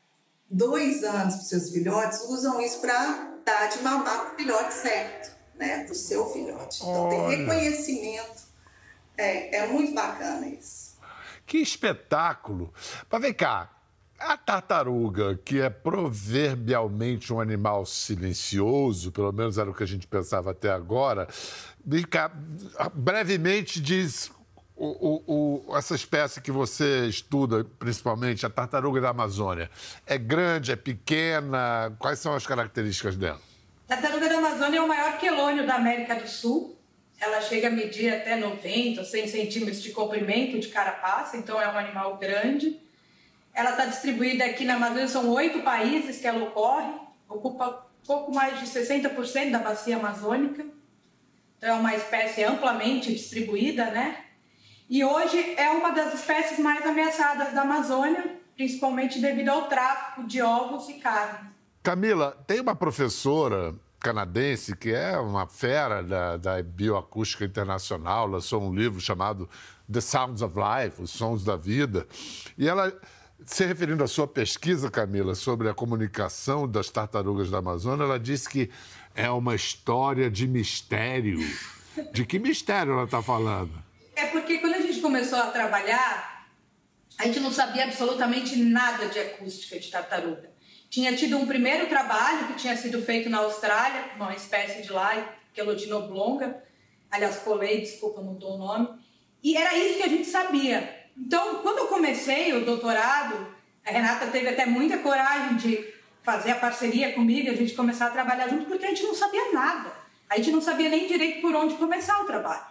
dois 0.50 1.04
anos 1.04 1.36
para 1.36 1.44
os 1.44 1.50
seus 1.50 1.72
filhotes, 1.72 2.22
usam 2.22 2.62
isso 2.62 2.80
para 2.80 3.40
dar 3.44 3.68
de 3.68 3.82
mamar 3.82 4.04
para 4.04 4.34
o 4.34 4.36
filhote 4.36 4.74
certo, 4.74 5.36
né? 5.56 5.84
Para 5.84 5.92
o 5.92 5.96
seu 5.96 6.32
filhote. 6.32 6.78
Então 6.82 7.08
Olha. 7.08 7.28
tem 7.28 7.40
reconhecimento, 7.40 8.44
é, 9.18 9.58
é 9.58 9.68
muito 9.68 9.94
bacana 9.94 10.48
isso. 10.48 10.98
Que 11.46 11.58
espetáculo! 11.58 12.72
Mas 13.10 13.22
vem 13.22 13.34
cá, 13.34 13.79
a 14.20 14.36
tartaruga, 14.38 15.40
que 15.44 15.62
é 15.62 15.70
proverbialmente 15.70 17.32
um 17.34 17.40
animal 17.40 17.86
silencioso, 17.86 19.12
pelo 19.12 19.32
menos 19.32 19.58
era 19.58 19.70
o 19.70 19.74
que 19.74 19.84
a 19.84 19.88
gente 19.88 20.06
pensava 20.06 20.52
até 20.52 20.70
agora, 20.70 21.28
brevemente 22.94 23.82
diz 23.82 24.32
o, 24.76 24.88
o, 24.88 25.68
o, 25.68 25.78
essa 25.78 25.94
espécie 25.94 26.42
que 26.42 26.52
você 26.52 27.06
estuda, 27.08 27.66
principalmente, 27.78 28.46
a 28.46 28.50
tartaruga 28.50 29.02
da 29.02 29.10
Amazônia, 29.10 29.70
é 30.06 30.18
grande, 30.18 30.72
é 30.72 30.76
pequena? 30.76 31.94
Quais 32.00 32.20
são 32.20 32.34
as 32.34 32.48
características 32.48 33.18
dela? 33.18 33.42
A 33.90 33.96
tartaruga 33.96 34.30
da 34.30 34.38
Amazônia 34.38 34.78
é 34.78 34.82
o 34.82 34.88
maior 34.88 35.18
quelônio 35.18 35.68
da 35.68 35.76
América 35.76 36.16
do 36.16 36.28
Sul. 36.28 36.78
Ela 37.20 37.42
chega 37.42 37.68
a 37.68 37.72
medir 37.72 38.14
até 38.14 38.38
90, 38.38 39.04
100 39.04 39.28
centímetros 39.28 39.84
de 39.84 39.92
comprimento 39.92 40.58
de 40.58 40.70
carapaça, 40.70 41.36
então 41.36 41.62
é 41.62 41.68
um 41.68 41.78
animal 41.78 42.18
grande. 42.18 42.80
Ela 43.60 43.72
está 43.72 43.84
distribuída 43.84 44.46
aqui 44.46 44.64
na 44.64 44.76
Amazônia, 44.76 45.10
são 45.10 45.30
oito 45.32 45.62
países 45.64 46.18
que 46.18 46.26
ela 46.26 46.42
ocorre, 46.46 46.94
ocupa 47.28 47.86
pouco 48.08 48.34
mais 48.34 48.58
de 48.58 48.66
60% 48.66 49.52
da 49.52 49.60
bacia 49.60 49.98
amazônica. 49.98 50.66
Então 51.58 51.70
é 51.70 51.74
uma 51.74 51.94
espécie 51.94 52.42
amplamente 52.46 53.14
distribuída, 53.14 53.92
né? 53.92 54.24
E 54.90 55.04
hoje 55.04 55.56
é 55.58 55.70
uma 55.72 55.90
das 55.90 56.14
espécies 56.14 56.58
mais 56.58 56.86
ameaçadas 56.86 57.54
da 57.54 57.64
Amazônia, 57.64 58.40
principalmente 58.56 59.20
devido 59.20 59.50
ao 59.50 59.68
tráfico 59.68 60.26
de 60.26 60.42
ovos 60.42 60.88
e 60.88 60.94
carne. 60.94 61.50
Camila, 61.84 62.42
tem 62.48 62.62
uma 62.62 62.78
professora 62.78 63.76
canadense 64.00 64.74
que 64.74 64.94
é 64.94 65.18
uma 65.18 65.46
fera 65.48 66.02
da, 66.02 66.38
da 66.38 66.64
bioacústica 66.64 67.44
internacional, 67.44 68.26
lançou 68.26 68.64
um 68.64 68.74
livro 68.74 69.02
chamado 69.02 69.50
The 69.92 70.00
Sounds 70.00 70.42
of 70.42 70.56
Life, 70.56 71.02
Os 71.02 71.12
Sons 71.12 71.44
da 71.44 71.58
Vida, 71.58 72.08
e 72.58 72.66
ela 72.66 72.94
se 73.46 73.66
referindo 73.66 74.04
à 74.04 74.08
sua 74.08 74.28
pesquisa, 74.28 74.92
Camila, 74.92 75.34
sobre 75.36 75.70
a 75.70 75.74
comunicação 75.74 76.68
das 76.68 76.90
tartarugas 76.90 77.50
da 77.50 77.60
Amazônia, 77.60 78.04
ela 78.04 78.20
disse 78.20 78.50
que 78.50 78.70
é 79.16 79.30
uma 79.30 79.56
história 79.56 80.30
de 80.30 80.48
mistério. 80.48 81.40
De 82.12 82.26
que 82.26 82.40
mistério 82.40 82.94
ela 82.94 83.06
está 83.06 83.22
falando? 83.22 83.72
É 84.16 84.28
porque 84.28 84.60
quando 84.60 84.76
a 84.76 84.82
gente 84.82 85.00
começou 85.00 85.40
a 85.40 85.48
trabalhar, 85.48 86.48
a 87.18 87.26
gente 87.26 87.40
não 87.40 87.52
sabia 87.52 87.86
absolutamente 87.86 88.56
nada 88.58 89.08
de 89.08 89.20
acústica 89.20 89.80
de 89.80 89.90
tartaruga. 89.90 90.50
Tinha 90.90 91.16
tido 91.16 91.38
um 91.38 91.46
primeiro 91.46 91.88
trabalho 91.88 92.48
que 92.48 92.54
tinha 92.54 92.76
sido 92.76 93.02
feito 93.02 93.30
na 93.30 93.40
Austrália, 93.40 94.12
uma 94.16 94.34
espécie 94.34 94.82
de 94.82 94.92
lá, 94.92 95.38
Quelodina 95.54 95.98
oblonga, 95.98 96.64
aliás, 97.12 97.38
colei, 97.38 97.82
desculpa, 97.82 98.22
mudou 98.22 98.56
o 98.56 98.58
nome, 98.58 98.88
e 99.44 99.56
era 99.58 99.78
isso 99.78 99.98
que 99.98 100.04
a 100.04 100.08
gente 100.08 100.26
sabia. 100.26 100.99
Então, 101.20 101.56
quando 101.56 101.80
eu 101.80 101.88
comecei 101.88 102.54
o 102.54 102.66
doutorado, 102.66 103.48
a 103.86 103.92
Renata 103.92 104.28
teve 104.28 104.48
até 104.48 104.66
muita 104.66 104.98
coragem 105.00 105.58
de 105.58 105.94
fazer 106.24 106.52
a 106.52 106.56
parceria 106.56 107.14
comigo, 107.14 107.50
a 107.50 107.56
gente 107.56 107.74
começar 107.74 108.08
a 108.08 108.12
trabalhar 108.12 108.48
junto, 108.48 108.66
porque 108.66 108.86
a 108.86 108.90
gente 108.90 109.04
não 109.04 109.14
sabia 109.14 109.52
nada. 109.52 109.92
A 110.30 110.38
gente 110.38 110.52
não 110.52 110.62
sabia 110.62 110.90
nem 110.90 111.08
direito 111.08 111.42
por 111.42 111.54
onde 111.56 111.76
começar 111.76 112.22
o 112.22 112.26
trabalho. 112.26 112.70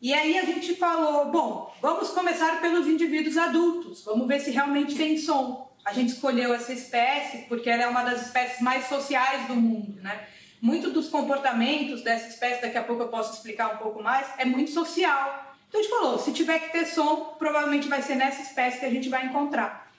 E 0.00 0.12
aí 0.12 0.36
a 0.36 0.44
gente 0.44 0.74
falou, 0.74 1.30
bom, 1.30 1.72
vamos 1.80 2.10
começar 2.10 2.60
pelos 2.60 2.88
indivíduos 2.88 3.38
adultos, 3.38 4.04
vamos 4.04 4.26
ver 4.26 4.40
se 4.40 4.50
realmente 4.50 4.96
tem 4.96 5.16
som. 5.16 5.72
A 5.84 5.92
gente 5.92 6.12
escolheu 6.12 6.52
essa 6.52 6.72
espécie 6.72 7.46
porque 7.48 7.70
ela 7.70 7.84
é 7.84 7.86
uma 7.86 8.02
das 8.02 8.26
espécies 8.26 8.60
mais 8.60 8.86
sociais 8.86 9.46
do 9.46 9.54
mundo, 9.54 10.02
né? 10.02 10.26
Muito 10.60 10.90
dos 10.90 11.08
comportamentos 11.08 12.02
dessa 12.02 12.28
espécie, 12.28 12.62
daqui 12.62 12.78
a 12.78 12.82
pouco 12.82 13.02
eu 13.02 13.08
posso 13.08 13.34
explicar 13.34 13.74
um 13.74 13.76
pouco 13.78 14.02
mais, 14.02 14.26
é 14.38 14.44
muito 14.44 14.72
social. 14.72 15.51
Então 15.72 15.80
a 15.80 15.84
gente 15.84 15.90
falou, 15.90 16.18
se 16.18 16.32
tiver 16.32 16.58
que 16.58 16.70
ter 16.70 16.84
som, 16.84 17.34
provavelmente 17.38 17.88
vai 17.88 18.02
ser 18.02 18.14
nessa 18.14 18.42
espécie 18.42 18.78
que 18.78 18.84
a 18.84 18.90
gente 18.90 19.08
vai 19.08 19.24
encontrar. 19.24 19.90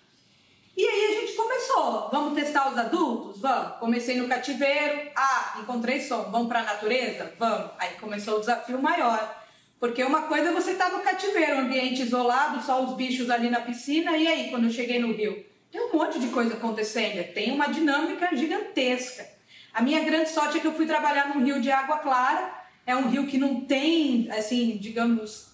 E 0.77 0.85
aí 0.85 1.05
a 1.05 1.19
gente 1.19 1.33
começou, 1.33 2.09
vamos 2.11 2.35
testar 2.35 2.71
os 2.71 2.77
adultos? 2.77 3.41
Vamos. 3.41 3.77
Comecei 3.79 4.15
no 4.17 4.27
cativeiro, 4.27 5.09
ah, 5.15 5.57
encontrei 5.59 5.99
som, 5.99 6.29
vamos 6.29 6.47
para 6.47 6.59
a 6.59 6.63
natureza? 6.63 7.33
Vamos. 7.39 7.71
Aí 7.79 7.95
começou 7.95 8.37
o 8.37 8.39
desafio 8.39 8.79
maior. 8.79 9.35
Porque 9.79 10.03
uma 10.03 10.23
coisa 10.23 10.49
é 10.49 10.53
você 10.53 10.73
estar 10.73 10.91
tá 10.91 10.95
no 10.95 11.03
cativeiro, 11.03 11.61
ambiente 11.61 12.03
isolado, 12.03 12.61
só 12.61 12.83
os 12.83 12.93
bichos 12.93 13.31
ali 13.31 13.49
na 13.49 13.61
piscina, 13.61 14.15
e 14.15 14.27
aí 14.27 14.51
quando 14.51 14.65
eu 14.65 14.71
cheguei 14.71 14.99
no 14.99 15.11
rio? 15.11 15.43
Tem 15.71 15.81
um 15.81 15.91
monte 15.91 16.19
de 16.19 16.27
coisa 16.27 16.53
acontecendo, 16.53 17.33
tem 17.33 17.51
uma 17.51 17.65
dinâmica 17.65 18.29
gigantesca. 18.35 19.27
A 19.73 19.81
minha 19.81 20.01
grande 20.01 20.29
sorte 20.29 20.57
é 20.57 20.59
que 20.59 20.67
eu 20.67 20.75
fui 20.75 20.85
trabalhar 20.85 21.29
num 21.29 21.43
rio 21.43 21.59
de 21.59 21.71
água 21.71 21.97
clara, 21.97 22.61
é 22.85 22.95
um 22.95 23.09
rio 23.09 23.25
que 23.25 23.39
não 23.39 23.61
tem, 23.61 24.29
assim, 24.29 24.77
digamos, 24.77 25.52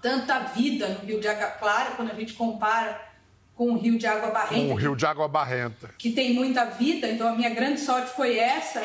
tanta 0.00 0.38
vida 0.40 0.88
no 0.88 1.06
rio 1.06 1.20
de 1.20 1.28
água 1.28 1.50
clara 1.50 1.90
quando 1.92 2.10
a 2.10 2.14
gente 2.14 2.34
compara 2.34 3.10
com 3.54 3.72
o 3.72 3.78
rio 3.78 3.98
de 3.98 4.06
água 4.06 4.30
barrenta. 4.30 4.68
Com 4.68 4.72
o 4.72 4.76
rio 4.76 4.96
de 4.96 5.04
água 5.04 5.28
barrenta. 5.28 5.94
Que 5.98 6.12
tem 6.12 6.32
muita 6.32 6.64
vida, 6.64 7.08
então 7.08 7.28
a 7.28 7.36
minha 7.36 7.50
grande 7.50 7.80
sorte 7.80 8.10
foi 8.14 8.38
essa. 8.38 8.82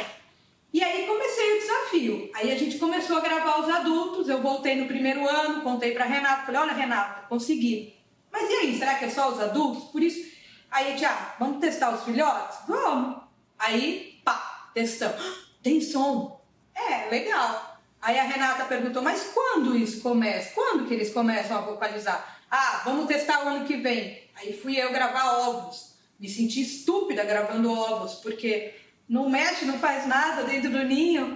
E 0.74 0.84
aí 0.84 1.08
comecei 1.08 1.56
o 1.56 1.60
desafio. 1.62 2.32
Aí 2.36 2.52
a 2.52 2.58
gente 2.58 2.78
começou 2.78 3.16
a 3.18 3.22
gravar 3.22 3.62
os 3.62 3.70
adultos. 3.70 4.28
Eu 4.28 4.42
voltei 4.42 4.76
no 4.76 4.88
primeiro 4.88 5.26
ano, 5.26 5.62
contei 5.62 5.92
para 5.92 6.04
Renata, 6.04 6.46
falei: 6.46 6.60
"Olha, 6.60 6.74
Renata, 6.74 7.22
consegui". 7.30 7.96
Mas 8.30 8.50
e 8.50 8.54
aí, 8.54 8.78
será 8.78 8.96
que 8.96 9.06
é 9.06 9.10
só 9.10 9.32
os 9.32 9.40
adultos? 9.40 9.86
Por 9.86 10.04
isso, 10.04 10.30
aí 10.70 10.92
gente, 10.92 11.06
ah, 11.06 11.36
vamos 11.40 11.62
testar 11.62 11.96
os 11.96 12.04
filhotes? 12.04 12.58
Vamos. 12.68 13.22
Aí, 13.58 14.20
pá, 14.26 14.70
testamos. 14.74 15.24
Tem 15.64 15.80
som. 15.80 16.44
É, 16.76 17.10
legal. 17.10 17.75
Aí 18.06 18.20
a 18.20 18.24
Renata 18.24 18.66
perguntou, 18.66 19.02
mas 19.02 19.32
quando 19.34 19.76
isso 19.76 20.00
começa? 20.00 20.54
Quando 20.54 20.86
que 20.86 20.94
eles 20.94 21.12
começam 21.12 21.58
a 21.58 21.62
vocalizar? 21.62 22.38
Ah, 22.52 22.84
vamos 22.86 23.08
testar 23.08 23.44
o 23.44 23.48
ano 23.48 23.66
que 23.66 23.78
vem. 23.78 24.22
Aí 24.36 24.54
fui 24.54 24.78
eu 24.78 24.92
gravar 24.92 25.40
ovos. 25.40 25.96
Me 26.20 26.30
senti 26.30 26.62
estúpida 26.62 27.24
gravando 27.24 27.74
ovos, 27.74 28.14
porque 28.22 28.76
não 29.10 29.28
mexe, 29.28 29.66
não 29.66 29.80
faz 29.80 30.06
nada 30.06 30.44
dentro 30.44 30.70
do 30.70 30.84
ninho. 30.84 31.36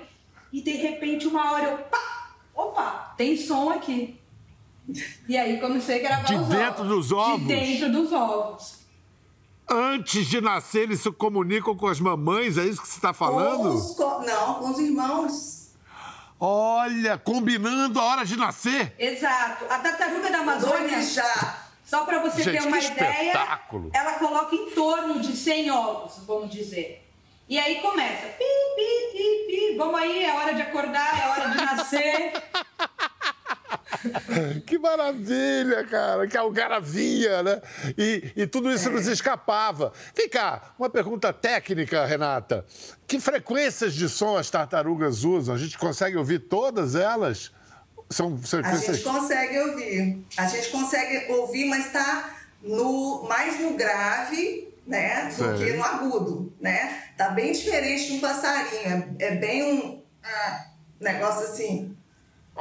E 0.53 0.61
de 0.61 0.73
repente, 0.73 1.25
uma 1.25 1.53
hora 1.53 1.69
eu, 1.69 1.77
pá, 1.79 2.35
opa, 2.53 3.15
tem 3.17 3.35
som 3.35 3.71
aqui. 3.71 4.19
E 5.27 5.35
aí 5.35 5.59
comecei 5.59 6.05
a 6.05 6.07
gravar 6.07 6.27
de 6.27 6.55
dentro 6.55 6.83
ovos. 6.83 6.87
dos 6.87 7.11
ovos? 7.11 7.39
De 7.39 7.47
dentro 7.47 7.91
dos 7.91 8.13
ovos. 8.13 8.75
Antes 9.67 10.27
de 10.27 10.39
nascer, 10.39 10.83
eles 10.83 11.01
se 11.01 11.11
comunicam 11.11 11.75
com 11.75 11.87
as 11.87 11.99
mamães, 11.99 12.59
é 12.59 12.65
isso 12.65 12.79
que 12.79 12.87
você 12.87 12.97
está 12.97 13.11
falando? 13.11 13.71
Com 13.71 13.75
os, 13.75 13.97
não, 14.27 14.53
com 14.55 14.69
os 14.69 14.77
irmãos. 14.77 15.58
Olha, 16.39 17.17
combinando 17.17 17.99
a 17.99 18.03
hora 18.03 18.25
de 18.25 18.37
nascer. 18.37 18.93
Exato. 18.97 19.65
A 19.69 19.79
tartaruga 19.79 20.31
da 20.31 20.39
Amazônia 20.39 21.01
já. 21.01 21.65
Só 21.83 22.05
para 22.05 22.19
você 22.19 22.43
Gente, 22.43 22.61
ter 22.61 22.67
uma 22.67 22.77
ideia, 22.79 23.59
ela 23.93 24.13
coloca 24.13 24.55
em 24.55 24.69
torno 24.69 25.19
de 25.19 25.35
100 25.35 25.71
ovos, 25.71 26.23
vamos 26.25 26.51
dizer. 26.51 27.03
E 27.47 27.57
aí 27.57 27.81
começa, 27.81 28.27
pi, 28.27 28.45
pi, 28.75 29.17
pi, 29.17 29.47
pi, 29.47 29.75
vamos 29.75 29.99
aí, 29.99 30.23
é 30.23 30.33
hora 30.35 30.53
de 30.53 30.61
acordar, 30.61 31.19
é 31.19 31.29
hora 31.29 31.49
de 31.49 31.57
nascer. 31.57 32.33
que 34.65 34.77
maravilha, 34.77 35.85
cara, 35.85 36.27
que 36.27 36.37
o 36.37 36.53
cara 36.53 36.79
via, 36.79 37.43
né? 37.43 37.61
E, 37.97 38.31
e 38.35 38.47
tudo 38.47 38.71
isso 38.71 38.89
nos 38.89 39.07
escapava. 39.07 39.93
Vem 40.15 40.29
cá, 40.29 40.73
uma 40.77 40.89
pergunta 40.89 41.31
técnica, 41.33 42.05
Renata. 42.05 42.65
Que 43.07 43.19
frequências 43.19 43.93
de 43.93 44.07
som 44.07 44.37
as 44.37 44.49
tartarugas 44.49 45.23
usam? 45.23 45.55
A 45.55 45.57
gente 45.57 45.77
consegue 45.77 46.17
ouvir 46.17 46.39
todas 46.39 46.95
elas? 46.95 47.51
São 48.09 48.37
frequências... 48.37 48.89
A 48.89 48.93
gente 48.93 49.03
consegue 49.03 49.59
ouvir. 49.59 50.25
A 50.37 50.47
gente 50.47 50.69
consegue 50.69 51.31
ouvir, 51.31 51.65
mas 51.65 51.85
está 51.87 52.35
no, 52.61 53.23
mais 53.27 53.59
no 53.59 53.75
grave 53.75 54.67
né, 54.85 55.25
do 55.25 55.57
Sei. 55.57 55.71
que 55.71 55.73
no 55.73 55.83
agudo, 55.83 56.51
né? 56.59 57.03
Tá 57.15 57.29
bem 57.29 57.51
diferente 57.51 58.07
de 58.07 58.13
um 58.13 58.19
passarinho. 58.19 59.15
É, 59.19 59.25
é 59.25 59.35
bem 59.35 59.63
um 59.63 60.01
ah, 60.23 60.65
negócio 60.99 61.43
assim 61.43 61.95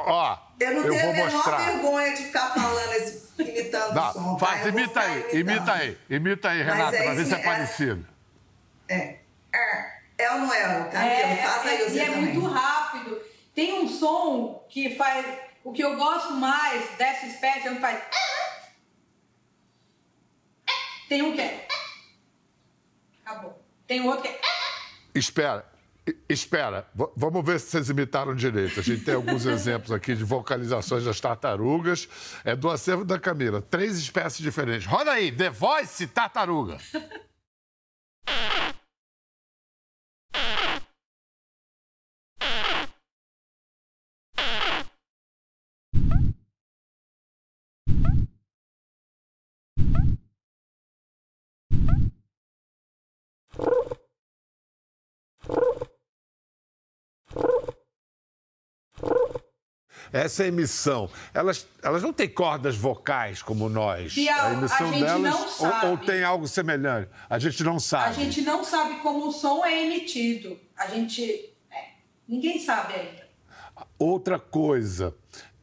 Ó, 0.05 0.37
eu 0.59 0.71
não 0.71 0.83
eu 0.83 0.91
tenho 0.91 1.01
vou 1.01 1.11
a 1.11 1.13
menor 1.13 1.65
vergonha 1.65 2.15
de 2.15 2.23
ficar 2.23 2.53
falando 2.53 2.93
esse, 2.93 3.29
imitando 3.39 3.97
o 3.97 4.13
som. 4.13 4.37
Faz, 4.37 4.61
tá? 4.61 4.69
imita 4.69 4.99
aí, 4.99 5.39
imita 5.39 5.73
aí, 5.73 5.97
imita 6.09 6.49
aí, 6.49 6.63
Renata, 6.63 6.97
é, 6.97 7.03
pra 7.03 7.13
ver 7.13 7.25
se 7.25 7.33
é, 7.33 7.39
é 7.39 7.43
parecido. 7.43 8.07
É. 8.87 9.15
É, 9.53 9.99
é 10.17 10.31
ou 10.31 10.39
não 10.39 10.53
é, 10.53 10.61
Camila? 10.61 10.99
É, 10.99 11.35
Faz 11.37 11.65
aí 11.65 11.81
é, 11.81 11.89
E 11.89 11.99
é 11.99 12.09
muito 12.09 12.45
rápido. 12.45 13.21
Tem 13.55 13.79
um 13.79 13.87
som 13.87 14.65
que 14.69 14.95
faz. 14.95 15.25
O 15.63 15.71
que 15.71 15.83
eu 15.83 15.95
gosto 15.95 16.33
mais 16.33 16.89
dessa 16.97 17.25
espécie 17.25 17.67
é 17.67 17.73
que 17.73 17.79
faz. 17.79 18.01
Tem 21.07 21.21
um 21.21 21.33
que 21.33 21.41
é. 21.41 21.67
Acabou. 23.25 23.61
Tem 23.87 24.01
outro 24.07 24.21
que 24.21 24.27
é. 24.27 24.39
Espera. 25.15 25.68
Espera, 26.27 26.87
vamos 27.15 27.45
ver 27.45 27.59
se 27.59 27.67
vocês 27.67 27.89
imitaram 27.89 28.35
direito. 28.35 28.79
A 28.79 28.83
gente 28.83 29.03
tem 29.03 29.15
alguns 29.15 29.45
exemplos 29.47 29.91
aqui 29.91 30.15
de 30.15 30.23
vocalizações 30.23 31.03
das 31.03 31.19
tartarugas. 31.19 32.07
É 32.43 32.55
do 32.55 32.69
acervo 32.69 33.03
da 33.03 33.19
Camila. 33.19 33.61
Três 33.61 33.97
espécies 33.97 34.39
diferentes. 34.39 34.85
Roda 34.85 35.11
aí, 35.11 35.31
The 35.31 35.49
Voice 35.49 36.07
Tartaruga. 36.07 36.77
essa 60.11 60.45
emissão, 60.45 61.09
elas, 61.33 61.67
elas 61.81 62.01
não 62.01 62.11
têm 62.11 62.29
cordas 62.29 62.75
vocais 62.75 63.41
como 63.41 63.69
nós. 63.69 64.15
E 64.17 64.27
a, 64.27 64.47
a 64.47 64.53
emissão 64.53 64.87
a 64.89 64.91
delas 64.91 65.59
ou, 65.59 65.89
ou, 65.89 65.97
tem 65.97 66.23
algo 66.23 66.47
semelhante? 66.47 67.09
A 67.29 67.39
gente 67.39 67.63
não 67.63 67.79
sabe. 67.79 68.09
A 68.09 68.13
gente 68.13 68.41
não 68.41 68.63
sabe 68.63 68.95
como 68.95 69.27
o 69.27 69.31
som 69.31 69.63
é 69.65 69.85
emitido. 69.85 70.59
A 70.77 70.87
gente. 70.87 71.53
É, 71.71 71.89
ninguém 72.27 72.59
sabe 72.59 72.93
ainda. 72.93 73.27
Outra 73.97 74.39
coisa, 74.39 75.15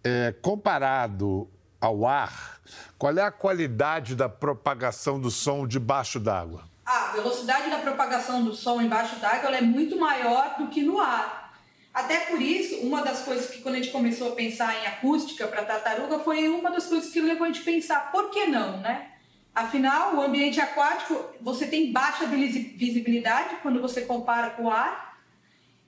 é, 0.03 0.33
comparado 0.41 1.51
ao 1.81 2.07
ar, 2.07 2.61
qual 2.99 3.17
é 3.17 3.23
a 3.23 3.31
qualidade 3.31 4.15
da 4.15 4.29
propagação 4.29 5.21
do 5.21 5.31
som 5.31 5.67
debaixo 5.67 6.19
d'água? 6.19 6.65
A 6.85 7.13
velocidade 7.13 7.69
da 7.69 7.79
propagação 7.79 8.45
do 8.45 8.55
som 8.55 8.81
embaixo 8.81 9.17
d'água 9.17 9.51
é 9.51 9.61
muito 9.61 9.99
maior 9.99 10.57
do 10.57 10.69
que 10.69 10.83
no 10.83 11.01
ar. 11.01 11.46
Até 11.97 12.19
por 12.27 12.43
isso, 12.43 12.81
uma 12.81 13.01
das 13.01 13.23
coisas 13.23 13.49
que 13.49 13.63
quando 13.63 13.77
a 13.77 13.79
gente 13.79 13.91
começou 13.91 14.29
a 14.29 14.35
pensar 14.37 14.77
em 14.83 14.87
acústica 14.87 15.49
para 15.49 15.65
tartaruga 15.65 16.19
foi 16.19 16.47
uma 16.47 16.71
das 16.71 16.85
coisas 16.85 17.11
que 17.11 17.23
levou 17.23 17.45
a 17.45 17.47
gente 17.47 17.63
a 17.63 17.65
pensar, 17.65 18.13
por 18.13 18.29
que 18.31 18.45
não, 18.45 18.77
né? 18.83 19.13
Afinal, 19.55 20.15
o 20.15 20.21
ambiente 20.21 20.61
aquático, 20.61 21.19
você 21.41 21.67
tem 21.67 21.91
baixa 21.91 22.27
visibilidade 22.27 23.57
quando 23.63 23.81
você 23.81 24.03
compara 24.03 24.51
com 24.51 24.65
o 24.65 24.71
ar. 24.71 25.19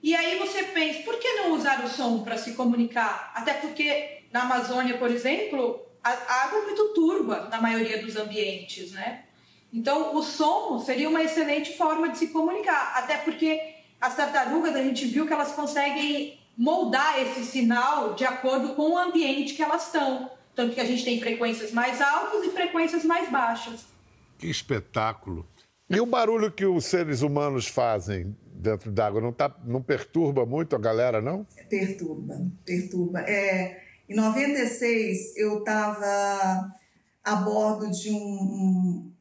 E 0.02 0.14
aí 0.14 0.38
você 0.38 0.62
pensa, 0.62 1.02
por 1.02 1.18
que 1.18 1.30
não 1.34 1.52
usar 1.52 1.84
o 1.84 1.88
som 1.88 2.24
para 2.24 2.38
se 2.38 2.54
comunicar? 2.54 3.30
Até 3.34 3.52
porque 3.52 4.22
na 4.32 4.44
Amazônia, 4.44 4.96
por 4.96 5.10
exemplo, 5.10 5.78
a 6.02 6.10
água 6.44 6.60
é 6.60 6.64
muito 6.64 6.94
turva 6.94 7.50
na 7.50 7.60
maioria 7.60 8.02
dos 8.02 8.16
ambientes, 8.16 8.92
né? 8.92 9.24
Então, 9.70 10.16
o 10.16 10.22
som 10.22 10.78
seria 10.78 11.10
uma 11.10 11.22
excelente 11.22 11.76
forma 11.76 12.08
de 12.08 12.16
se 12.16 12.28
comunicar, 12.28 12.94
até 12.96 13.18
porque 13.18 13.76
as 14.00 14.16
tartarugas, 14.16 14.74
a 14.74 14.82
gente 14.82 15.06
viu 15.06 15.26
que 15.26 15.32
elas 15.32 15.52
conseguem 15.52 16.38
moldar 16.56 17.20
esse 17.20 17.44
sinal 17.44 18.14
de 18.14 18.24
acordo 18.24 18.74
com 18.74 18.92
o 18.92 18.98
ambiente 18.98 19.54
que 19.54 19.62
elas 19.62 19.86
estão. 19.86 20.30
Tanto 20.54 20.74
que 20.74 20.80
a 20.80 20.84
gente 20.84 21.04
tem 21.04 21.20
frequências 21.20 21.72
mais 21.72 22.00
altas 22.00 22.44
e 22.44 22.50
frequências 22.50 23.04
mais 23.04 23.30
baixas. 23.30 23.86
Que 24.38 24.48
espetáculo! 24.48 25.46
E 25.88 26.00
o 26.00 26.06
barulho 26.06 26.50
que 26.52 26.66
os 26.66 26.84
seres 26.84 27.22
humanos 27.22 27.66
fazem 27.66 28.36
dentro 28.44 28.90
d'água 28.90 29.20
não, 29.20 29.32
tá, 29.32 29.54
não 29.64 29.80
perturba 29.80 30.44
muito 30.44 30.74
a 30.74 30.78
galera, 30.78 31.22
não? 31.22 31.46
Perturba, 31.70 32.44
perturba. 32.64 33.20
É, 33.20 33.80
em 34.08 34.16
96, 34.16 35.36
eu 35.36 35.60
estava 35.60 36.74
a 37.24 37.36
bordo 37.36 37.90
de 37.90 38.10
um, 38.10 39.12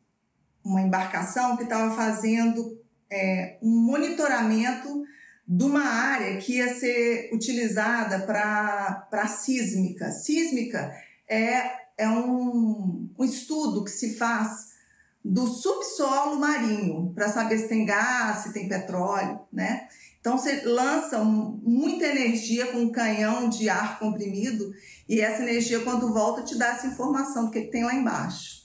uma 0.64 0.82
embarcação 0.82 1.56
que 1.56 1.64
estava 1.64 1.96
fazendo 1.96 2.82
é, 3.10 3.58
um 3.62 3.70
monitoramento 3.70 5.04
de 5.48 5.64
uma 5.64 5.84
área 5.84 6.38
que 6.38 6.58
ia 6.58 6.74
ser 6.74 7.30
utilizada 7.34 8.20
para 8.20 9.28
sísmica. 9.28 10.12
Sísmica 10.12 10.94
é, 11.28 11.72
é 11.98 12.10
um, 12.10 13.10
um 13.18 13.24
estudo 13.24 13.84
que 13.84 13.92
se 13.92 14.16
faz 14.16 14.78
do 15.24 15.48
subsolo 15.48 16.38
marinho 16.38 17.12
para 17.14 17.30
saber 17.30 17.58
se 17.60 17.68
tem 17.68 17.86
gás, 17.86 18.38
se 18.40 18.54
tem 18.54 18.68
petróleo, 18.68 19.40
né? 19.52 19.88
Então 20.20 20.38
você 20.38 20.62
lança 20.66 21.24
muita 21.24 22.06
energia 22.06 22.68
com 22.68 22.80
um 22.80 22.92
canhão 22.92 23.48
de 23.50 23.70
ar 23.70 24.00
comprimido 24.00 24.74
e 25.08 25.22
essa 25.22 25.42
energia 25.42 25.80
quando 25.82 26.14
volta 26.14 26.44
te 26.44 26.58
dá 26.58 26.68
essa 26.68 26.88
informação 26.88 27.46
do 27.46 27.52
que 27.52 27.62
tem 27.62 27.84
lá 27.84 27.94
embaixo. 27.94 28.57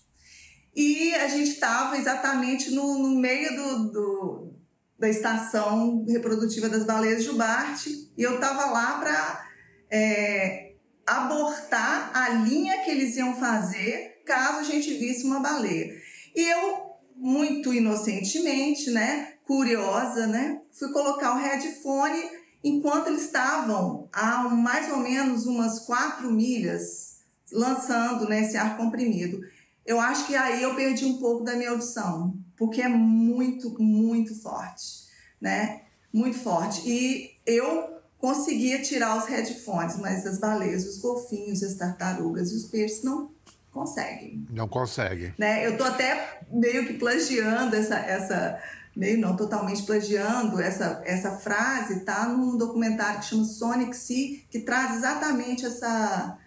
E 0.75 1.15
a 1.15 1.29
gente 1.29 1.51
estava 1.51 1.97
exatamente 1.97 2.71
no, 2.71 2.99
no 2.99 3.21
meio 3.21 3.55
do, 3.55 3.93
do, 3.93 4.53
da 4.99 5.09
estação 5.09 6.05
reprodutiva 6.09 6.69
das 6.69 6.85
baleias 6.85 7.25
Jubarte 7.25 8.11
e 8.17 8.23
eu 8.23 8.37
estava 8.37 8.67
lá 8.67 8.99
para 8.99 9.47
é, 9.91 10.73
abortar 11.07 12.11
a 12.15 12.31
linha 12.31 12.83
que 12.83 12.91
eles 12.91 13.17
iam 13.17 13.37
fazer 13.37 14.23
caso 14.25 14.61
a 14.61 14.63
gente 14.63 14.95
visse 14.95 15.25
uma 15.25 15.41
baleia. 15.41 15.93
E 16.35 16.41
eu, 16.41 16.83
muito 17.17 17.75
inocentemente, 17.75 18.91
né, 18.91 19.35
curiosa, 19.45 20.27
né, 20.27 20.61
fui 20.71 20.91
colocar 20.93 21.35
o 21.35 21.39
headphone 21.39 22.31
enquanto 22.65 23.09
eles 23.09 23.23
estavam 23.23 24.09
a 24.13 24.45
mais 24.49 24.91
ou 24.91 24.99
menos 24.99 25.47
umas 25.47 25.81
quatro 25.81 26.31
milhas 26.31 27.21
lançando 27.53 28.29
né, 28.29 28.43
esse 28.43 28.57
ar 28.57 28.77
comprimido 28.77 29.39
eu 29.85 30.01
acho 30.01 30.27
que 30.27 30.35
aí 30.35 30.63
eu 30.63 30.75
perdi 30.75 31.05
um 31.05 31.19
pouco 31.19 31.45
da 31.45 31.55
minha 31.55 31.71
audição, 31.71 32.37
porque 32.57 32.81
é 32.81 32.89
muito, 32.89 33.75
muito 33.83 34.35
forte, 34.41 35.07
né? 35.41 35.83
Muito 36.13 36.39
forte. 36.39 36.89
E 36.89 37.33
eu 37.45 37.93
conseguia 38.19 38.81
tirar 38.81 39.17
os 39.17 39.27
headphones, 39.27 39.97
mas 39.99 40.25
as 40.25 40.39
baleias, 40.39 40.87
os 40.87 40.99
golfinhos, 40.99 41.63
as 41.63 41.75
tartarugas 41.75 42.53
e 42.53 42.57
os 42.57 42.65
peixes 42.67 43.03
não 43.03 43.33
conseguem. 43.73 44.47
Não 44.51 44.69
conseguem. 44.69 45.35
Né? 45.37 45.67
Eu 45.67 45.77
tô 45.77 45.85
até 45.85 46.41
meio 46.51 46.87
que 46.87 46.95
plagiando 46.95 47.75
essa, 47.75 47.97
essa 47.97 48.63
meio 48.95 49.19
não 49.19 49.35
totalmente 49.35 49.83
plagiando 49.83 50.61
essa, 50.61 51.03
essa 51.05 51.33
frase, 51.33 52.01
tá 52.01 52.29
num 52.29 52.57
documentário 52.57 53.21
que 53.21 53.27
chama 53.27 53.45
Sonic 53.45 53.97
Sea, 53.97 54.39
que 54.51 54.61
traz 54.61 54.97
exatamente 54.97 55.65
essa 55.65 56.39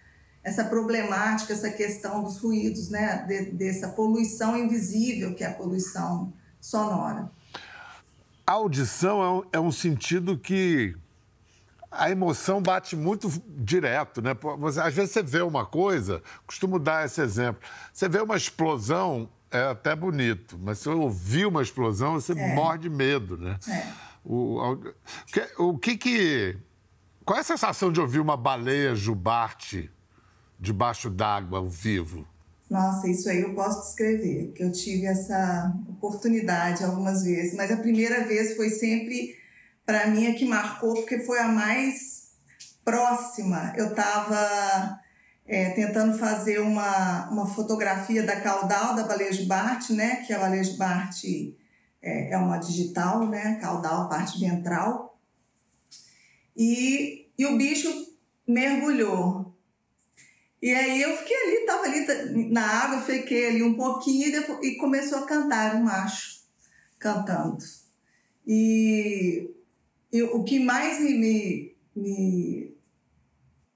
essa 0.46 0.62
problemática, 0.62 1.52
essa 1.52 1.68
questão 1.68 2.22
dos 2.22 2.38
ruídos, 2.38 2.88
né? 2.88 3.24
De, 3.26 3.50
dessa 3.50 3.88
poluição 3.88 4.56
invisível 4.56 5.34
que 5.34 5.42
é 5.42 5.48
a 5.48 5.52
poluição 5.52 6.32
sonora. 6.60 7.28
A 8.46 8.52
audição 8.52 9.22
é 9.24 9.28
um, 9.28 9.42
é 9.54 9.60
um 9.60 9.72
sentido 9.72 10.38
que 10.38 10.96
a 11.90 12.08
emoção 12.12 12.62
bate 12.62 12.94
muito 12.94 13.28
direto, 13.48 14.22
né? 14.22 14.36
Às 14.84 14.94
vezes 14.94 15.10
você 15.10 15.22
vê 15.22 15.42
uma 15.42 15.66
coisa, 15.66 16.22
costumo 16.46 16.78
dar 16.78 17.04
esse 17.04 17.20
exemplo. 17.20 17.60
Você 17.92 18.08
vê 18.08 18.20
uma 18.20 18.36
explosão, 18.36 19.28
é 19.50 19.64
até 19.64 19.96
bonito, 19.96 20.56
mas 20.62 20.78
se 20.78 20.88
ouvir 20.88 21.46
uma 21.46 21.60
explosão, 21.60 22.12
você 22.12 22.38
é. 22.38 22.54
morre 22.54 22.78
de 22.78 22.88
medo, 22.88 23.36
né? 23.36 23.58
É. 23.68 23.92
O, 24.24 24.78
o 25.58 25.76
que 25.76 25.96
que. 25.96 26.56
Qual 27.24 27.36
é 27.36 27.40
a 27.40 27.44
sensação 27.44 27.90
de 27.90 28.00
ouvir 28.00 28.20
uma 28.20 28.36
baleia 28.36 28.94
jubarte 28.94 29.90
debaixo 30.58 31.10
d'água, 31.10 31.58
ao 31.58 31.68
vivo? 31.68 32.26
Nossa, 32.68 33.08
isso 33.08 33.28
aí 33.28 33.42
eu 33.42 33.54
posso 33.54 33.80
descrever, 33.82 34.52
que 34.52 34.62
eu 34.62 34.72
tive 34.72 35.06
essa 35.06 35.72
oportunidade 35.88 36.82
algumas 36.82 37.22
vezes, 37.22 37.54
mas 37.54 37.70
a 37.70 37.76
primeira 37.76 38.24
vez 38.24 38.56
foi 38.56 38.70
sempre 38.70 39.36
para 39.84 40.08
mim 40.08 40.26
a 40.26 40.34
que 40.34 40.44
marcou, 40.44 40.94
porque 40.94 41.20
foi 41.20 41.38
a 41.38 41.46
mais 41.46 42.32
próxima. 42.84 43.72
Eu 43.76 43.90
estava 43.90 45.00
é, 45.46 45.70
tentando 45.70 46.18
fazer 46.18 46.58
uma, 46.60 47.30
uma 47.30 47.46
fotografia 47.46 48.24
da 48.24 48.40
caudal 48.40 48.96
da 48.96 49.04
baleia 49.04 49.32
de 49.32 49.44
Bart, 49.44 49.90
né? 49.90 50.16
Que 50.16 50.32
a 50.32 50.38
baleia 50.40 50.64
Bart 50.76 51.22
é, 52.02 52.32
é 52.32 52.36
uma 52.36 52.58
digital, 52.58 53.28
né? 53.28 53.58
Caudal, 53.60 54.08
parte 54.08 54.40
ventral. 54.40 55.18
E, 56.56 57.28
e 57.38 57.46
o 57.46 57.56
bicho 57.56 57.88
mergulhou. 58.46 59.55
E 60.60 60.72
aí 60.72 61.02
eu 61.02 61.16
fiquei 61.18 61.36
ali, 61.36 61.66
tava 61.66 61.82
ali 61.84 62.50
na 62.50 62.66
água, 62.66 63.02
fiquei 63.02 63.48
ali 63.48 63.62
um 63.62 63.74
pouquinho 63.74 64.28
e, 64.28 64.32
depois, 64.32 64.58
e 64.62 64.76
começou 64.76 65.18
a 65.18 65.26
cantar 65.26 65.76
um 65.76 65.84
macho 65.84 66.40
cantando. 66.98 67.64
E, 68.46 69.50
o 70.32 70.44
que 70.44 70.58
mais 70.58 71.00
me, 71.00 71.14
me, 71.14 71.76
me 71.94 72.76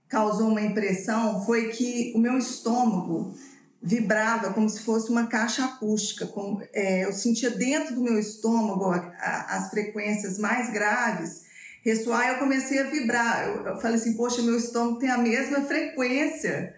causou 0.08 0.48
uma 0.48 0.62
impressão 0.62 1.44
foi 1.44 1.68
que 1.68 2.12
o 2.14 2.18
meu 2.18 2.38
estômago 2.38 3.34
vibrava 3.82 4.52
como 4.52 4.68
se 4.68 4.80
fosse 4.80 5.10
uma 5.10 5.26
caixa 5.26 5.64
acústica. 5.64 6.26
Com, 6.26 6.60
é, 6.72 7.04
eu 7.04 7.12
sentia 7.12 7.50
dentro 7.50 7.94
do 7.94 8.02
meu 8.02 8.18
estômago 8.18 8.86
a, 8.86 8.96
a, 8.96 9.56
as 9.56 9.70
frequências 9.70 10.38
mais 10.38 10.72
graves 10.72 11.49
ressoar, 11.84 12.28
eu 12.28 12.38
comecei 12.38 12.78
a 12.80 12.84
vibrar. 12.84 13.48
Eu, 13.48 13.76
falei 13.80 13.96
assim, 13.96 14.16
poxa, 14.16 14.42
meu 14.42 14.56
estômago 14.56 14.98
tem 14.98 15.10
a 15.10 15.18
mesma 15.18 15.62
frequência 15.62 16.74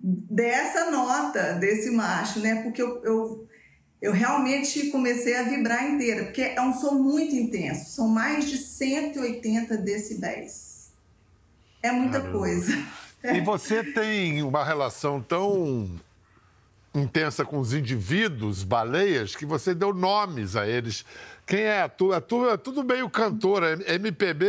dessa 0.00 0.90
nota, 0.90 1.54
desse 1.54 1.90
macho, 1.90 2.40
né? 2.40 2.62
Porque 2.62 2.82
eu, 2.82 3.02
eu 3.04 3.48
eu 4.02 4.12
realmente 4.12 4.88
comecei 4.88 5.36
a 5.36 5.44
vibrar 5.44 5.88
inteira, 5.88 6.24
porque 6.24 6.42
é 6.42 6.60
um 6.60 6.74
som 6.74 6.96
muito 6.96 7.36
intenso, 7.36 7.92
são 7.92 8.08
mais 8.08 8.50
de 8.50 8.58
180 8.58 9.76
decibéis. 9.76 10.90
É 11.80 11.92
muita 11.92 12.18
Caramba. 12.20 12.38
coisa. 12.38 12.72
E 13.24 13.40
você 13.40 13.84
tem 13.84 14.42
uma 14.42 14.64
relação 14.64 15.22
tão 15.22 15.88
intensa 16.92 17.44
com 17.44 17.60
os 17.60 17.72
indivíduos, 17.72 18.64
baleias, 18.64 19.36
que 19.36 19.46
você 19.46 19.72
deu 19.72 19.94
nomes 19.94 20.56
a 20.56 20.66
eles. 20.66 21.04
Quem 21.52 21.64
é? 21.64 21.86
Tu, 21.86 22.14
é, 22.14 22.18
tu, 22.18 22.48
é 22.48 22.56
tudo 22.56 22.82
meio 22.82 23.10
cantora, 23.10 23.78
MPB 23.86 24.46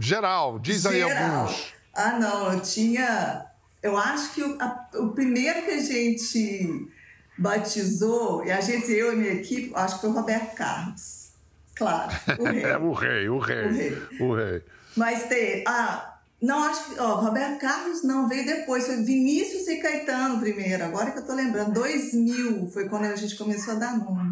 geral. 0.00 0.58
Diz 0.58 0.84
geral. 0.84 1.10
aí 1.10 1.20
alguns. 1.20 1.74
Ah, 1.92 2.18
não, 2.18 2.54
eu 2.54 2.60
tinha. 2.60 3.44
Eu 3.82 3.98
acho 3.98 4.32
que 4.32 4.42
o, 4.42 4.56
a, 4.58 4.88
o 4.94 5.08
primeiro 5.10 5.60
que 5.60 5.72
a 5.72 5.82
gente 5.82 6.88
batizou, 7.36 8.46
e 8.46 8.50
a 8.50 8.62
gente, 8.62 8.90
eu 8.90 9.12
e 9.12 9.16
minha 9.16 9.34
equipe, 9.34 9.72
acho 9.74 9.96
que 9.96 10.00
foi 10.00 10.08
o 10.08 10.14
Roberto 10.14 10.54
Carlos. 10.54 11.32
Claro, 11.74 12.10
o 12.38 12.44
rei. 12.44 12.64
É, 12.64 12.78
o 12.78 12.92
rei, 12.92 13.28
o 13.28 13.38
rei. 13.38 13.66
O 13.66 13.70
rei. 13.70 14.02
O 14.20 14.34
rei. 14.34 14.62
Mas 14.96 15.24
tem. 15.24 15.64
Ah, 15.68 16.16
não, 16.40 16.62
acho 16.62 16.94
que. 16.94 16.98
Ó, 16.98 17.16
Roberto 17.16 17.60
Carlos 17.60 18.02
não, 18.04 18.26
veio 18.26 18.46
depois. 18.46 18.86
Foi 18.86 18.96
Vinícius 19.04 19.68
e 19.68 19.82
Caetano 19.82 20.40
primeiro. 20.40 20.82
Agora 20.82 21.10
que 21.10 21.18
eu 21.18 21.26
tô 21.26 21.34
lembrando. 21.34 21.74
2000 21.74 22.70
foi 22.70 22.88
quando 22.88 23.04
a 23.04 23.16
gente 23.16 23.36
começou 23.36 23.74
a 23.74 23.76
dar 23.76 23.98
nome. 23.98 24.31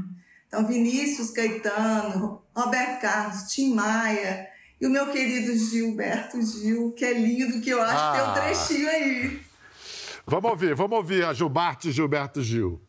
Então, 0.50 0.66
Vinícius, 0.66 1.30
Caetano, 1.30 2.42
Roberto 2.52 3.00
Carlos, 3.00 3.42
Tim 3.44 3.72
Maia. 3.72 4.48
E 4.80 4.86
o 4.86 4.90
meu 4.90 5.06
querido 5.12 5.56
Gilberto 5.56 6.42
Gil, 6.42 6.90
que 6.90 7.04
é 7.04 7.12
lindo, 7.12 7.60
que 7.60 7.70
eu 7.70 7.80
acho 7.80 7.94
ah. 7.96 8.10
que 8.10 8.18
tem 8.18 8.26
um 8.26 8.30
ah. 8.30 8.40
trechinho 8.40 8.90
aí. 8.90 9.40
Vamos 10.26 10.50
ouvir, 10.50 10.74
vamos 10.74 10.96
ouvir 10.96 11.24
a 11.24 11.32
Gilbarte 11.32 11.92
Gilberto 11.92 12.42
Gil. 12.42 12.80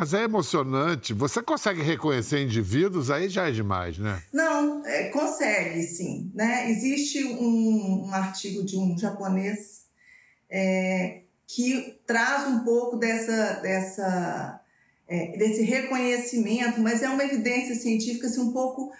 Mas 0.00 0.14
é 0.14 0.22
emocionante. 0.22 1.12
Você 1.12 1.42
consegue 1.42 1.82
reconhecer 1.82 2.42
indivíduos? 2.42 3.10
Aí 3.10 3.28
já 3.28 3.48
é 3.48 3.50
demais, 3.50 3.98
né? 3.98 4.22
Não, 4.32 4.82
é, 4.86 5.10
consegue 5.10 5.82
sim. 5.82 6.32
Né? 6.34 6.70
Existe 6.70 7.22
um, 7.22 8.06
um, 8.06 8.14
artigo 8.14 8.64
de 8.64 8.78
um 8.78 8.96
japonês 8.96 9.82
é, 10.48 11.20
que 11.46 12.00
traz 12.06 12.48
um 12.48 12.60
pouco 12.60 12.96
dessa, 12.96 13.60
dessa, 13.60 14.60
é, 15.06 15.36
desse 15.36 15.64
reconhecimento, 15.64 16.80
mas 16.80 17.02
é 17.02 17.08
uma 17.10 17.22
evidência 17.22 17.74
científica 17.74 18.26
assim, 18.26 18.40
um 18.40 18.52
pouco. 18.52 18.90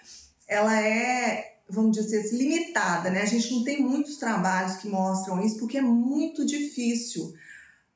Ela 0.47 0.83
é, 0.83 1.55
vamos 1.67 1.97
dizer 1.97 2.21
assim, 2.21 2.37
limitada. 2.37 3.09
Né? 3.09 3.23
A 3.23 3.27
gente 3.27 3.51
não 3.55 3.65
tem 3.65 3.81
muitos 3.81 4.19
trabalhos 4.19 4.77
que 4.77 4.87
mostram 4.87 5.43
isso 5.43 5.59
porque 5.61 5.79
é 5.79 5.83
muito 5.83 6.45
difícil 6.45 7.33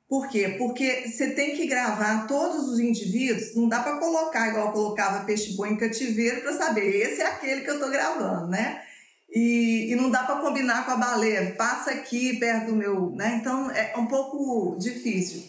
por 0.09 0.29
quê? 0.29 0.57
Porque 0.59 1.09
você 1.09 1.31
tem 1.31 1.57
que 1.57 1.67
gravar 1.67 2.27
todos 2.27 2.69
os 2.69 2.79
indivíduos, 2.79 3.55
não 3.55 3.69
dá 3.69 3.81
para 3.81 3.99
colocar 3.99 4.49
igual 4.49 4.67
eu 4.67 4.73
colocava 4.73 5.25
peixe-boi 5.25 5.71
em 5.71 5.77
cativeiro 5.77 6.43
para 6.43 6.53
saber, 6.53 6.95
esse 6.95 7.23
é 7.23 7.27
aquele 7.27 7.62
que 7.62 7.71
eu 7.71 7.75
estou 7.75 7.90
gravando, 7.90 8.49
né? 8.49 8.83
E, 9.31 9.90
e 9.90 9.97
não 9.97 10.11
dá 10.11 10.23
para 10.23 10.40
combinar 10.40 10.85
com 10.85 10.93
a 10.93 10.97
baleia, 10.97 11.55
passa 11.57 11.90
aqui 11.90 12.38
perto 12.38 12.67
do 12.67 12.77
meu, 12.77 13.11
né? 13.11 13.38
Então 13.40 13.71
é 13.71 13.97
um 13.97 14.07
pouco 14.07 14.79
difícil. 14.79 15.43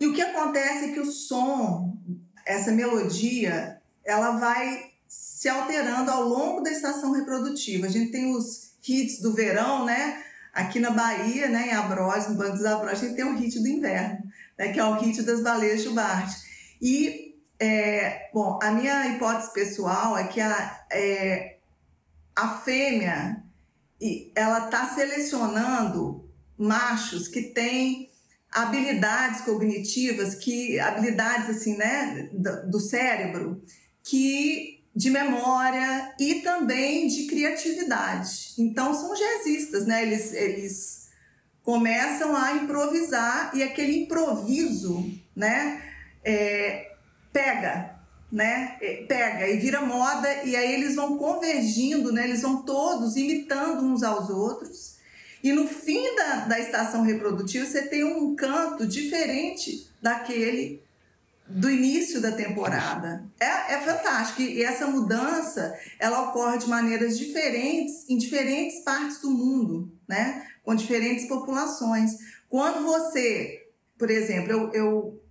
E 0.00 0.06
o 0.06 0.12
que 0.12 0.20
acontece 0.20 0.86
é 0.86 0.92
que 0.92 1.00
o 1.00 1.10
som, 1.10 1.96
essa 2.44 2.70
melodia, 2.70 3.80
ela 4.04 4.32
vai 4.32 4.90
se 5.08 5.48
alterando 5.48 6.10
ao 6.10 6.24
longo 6.24 6.60
da 6.60 6.70
estação 6.70 7.12
reprodutiva. 7.12 7.86
A 7.86 7.90
gente 7.90 8.12
tem 8.12 8.34
os 8.34 8.72
hits 8.86 9.20
do 9.20 9.32
verão, 9.32 9.84
né? 9.84 10.22
Aqui 10.58 10.80
na 10.80 10.90
Bahia, 10.90 11.48
né, 11.48 11.68
em 11.68 11.72
Abroz, 11.72 12.28
no 12.28 12.34
Banco 12.34 12.56
dos 12.56 12.64
Abroz, 12.64 12.98
a 12.98 13.06
gente 13.06 13.14
tem 13.14 13.24
o 13.24 13.36
hit 13.36 13.60
do 13.60 13.68
inverno, 13.68 14.18
né, 14.58 14.72
que 14.72 14.80
é 14.80 14.84
o 14.84 14.94
hit 14.94 15.22
das 15.22 15.40
baleias 15.40 15.84
Jubarte. 15.84 16.34
E, 16.82 17.36
é, 17.60 18.28
bom, 18.34 18.58
a 18.60 18.72
minha 18.72 19.06
hipótese 19.06 19.52
pessoal 19.52 20.18
é 20.18 20.26
que 20.26 20.40
a, 20.40 20.80
é, 20.90 21.58
a 22.34 22.58
fêmea 22.58 23.40
ela 24.34 24.64
está 24.64 24.84
selecionando 24.88 26.28
machos 26.58 27.28
que 27.28 27.42
têm 27.42 28.10
habilidades 28.50 29.42
cognitivas, 29.42 30.34
que 30.34 30.80
habilidades 30.80 31.50
assim, 31.50 31.76
né, 31.76 32.30
do, 32.32 32.68
do 32.68 32.80
cérebro, 32.80 33.62
que 34.02 34.77
de 34.98 35.10
memória 35.10 36.12
e 36.18 36.40
também 36.40 37.06
de 37.06 37.28
criatividade. 37.28 38.54
Então 38.58 38.92
são 38.92 39.14
jazzistas, 39.14 39.86
né? 39.86 40.02
Eles, 40.02 40.32
eles 40.32 41.08
começam 41.62 42.36
a 42.36 42.54
improvisar 42.54 43.52
e 43.54 43.62
aquele 43.62 43.96
improviso, 44.02 45.08
né? 45.36 45.80
É, 46.24 46.90
pega, 47.32 47.94
né? 48.32 48.76
É, 48.82 49.04
pega 49.06 49.46
e 49.46 49.58
vira 49.58 49.80
moda 49.82 50.42
e 50.42 50.56
aí 50.56 50.74
eles 50.74 50.96
vão 50.96 51.16
convergindo, 51.16 52.10
né? 52.10 52.24
Eles 52.24 52.42
vão 52.42 52.64
todos 52.64 53.14
imitando 53.14 53.84
uns 53.84 54.02
aos 54.02 54.28
outros. 54.28 54.96
E 55.44 55.52
no 55.52 55.68
fim 55.68 56.16
da, 56.16 56.46
da 56.46 56.58
estação 56.58 57.02
reprodutiva 57.02 57.64
você 57.64 57.82
tem 57.82 58.02
um 58.02 58.34
canto 58.34 58.84
diferente 58.84 59.88
daquele 60.02 60.82
do 61.48 61.70
início 61.70 62.20
da 62.20 62.32
temporada. 62.32 63.24
É, 63.40 63.74
é 63.74 63.80
fantástico. 63.80 64.42
E 64.42 64.62
essa 64.62 64.86
mudança, 64.86 65.74
ela 65.98 66.28
ocorre 66.28 66.58
de 66.58 66.68
maneiras 66.68 67.18
diferentes 67.18 68.08
em 68.08 68.18
diferentes 68.18 68.80
partes 68.80 69.20
do 69.20 69.30
mundo, 69.30 69.90
né? 70.06 70.46
Com 70.62 70.74
diferentes 70.74 71.26
populações. 71.26 72.12
Quando 72.48 72.84
você, 72.84 73.66
por 73.96 74.10
exemplo, 74.10 74.52
eu, 74.52 74.72
eu 74.72 75.22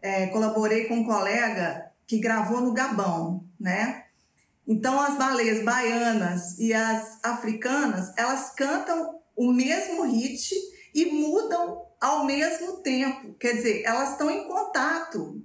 é, 0.00 0.26
colaborei 0.28 0.86
com 0.86 0.96
um 0.96 1.04
colega 1.04 1.90
que 2.06 2.18
gravou 2.18 2.60
no 2.60 2.72
Gabão, 2.72 3.44
né? 3.58 4.04
Então, 4.66 5.00
as 5.00 5.16
baleias 5.16 5.64
baianas 5.64 6.58
e 6.58 6.72
as 6.72 7.18
africanas, 7.22 8.12
elas 8.16 8.50
cantam 8.54 9.20
o 9.36 9.52
mesmo 9.52 10.04
hit 10.04 10.54
e 10.94 11.06
mudam 11.06 11.82
ao 12.02 12.24
mesmo 12.24 12.78
tempo. 12.78 13.32
Quer 13.34 13.52
dizer, 13.54 13.84
elas 13.84 14.10
estão 14.10 14.28
em 14.28 14.48
contato 14.48 15.40